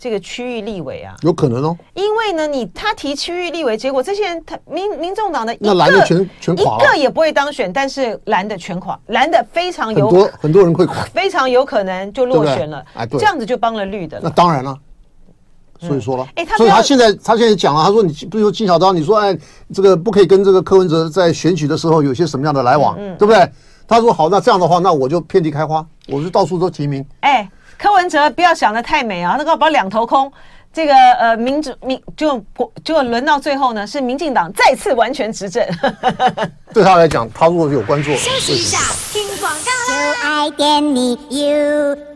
[0.00, 1.14] 这个区域立委啊。
[1.20, 12.82] 有可能哦，因为呢，你他提区域立委，结果这些人他民民众党的一个那蓝的全全垮，一个也不会当选，但是蓝的全垮，蓝的非常有很多很多人会垮，非常有可能就落选了。
[12.94, 14.22] 哎，对，这样子就帮了绿的了。
[14.24, 14.76] 那当然了。
[15.82, 19.34] 所以说了，哎，所以他现在他现在讲了，他说你比如说金小刀，你说哎，
[19.72, 23.50] 这个不可以跟这个柯文哲在选举的时候有些什么样的来往，对不对？
[23.88, 27.02] 他说好，那这样的话，那我就遍地开花，我就到处都提名。
[27.20, 30.30] 哎，柯文哲不要想的太美啊，那个把两头空，
[30.70, 32.44] 这个呃民主民就
[32.84, 35.66] 就轮到最后呢，是民进党再次完全执政。
[36.74, 38.76] 对他来讲，他如果有关注，休息一下，
[39.12, 39.70] 听广告。
[39.88, 39.94] 就
[40.28, 42.10] 爱点你 UFO。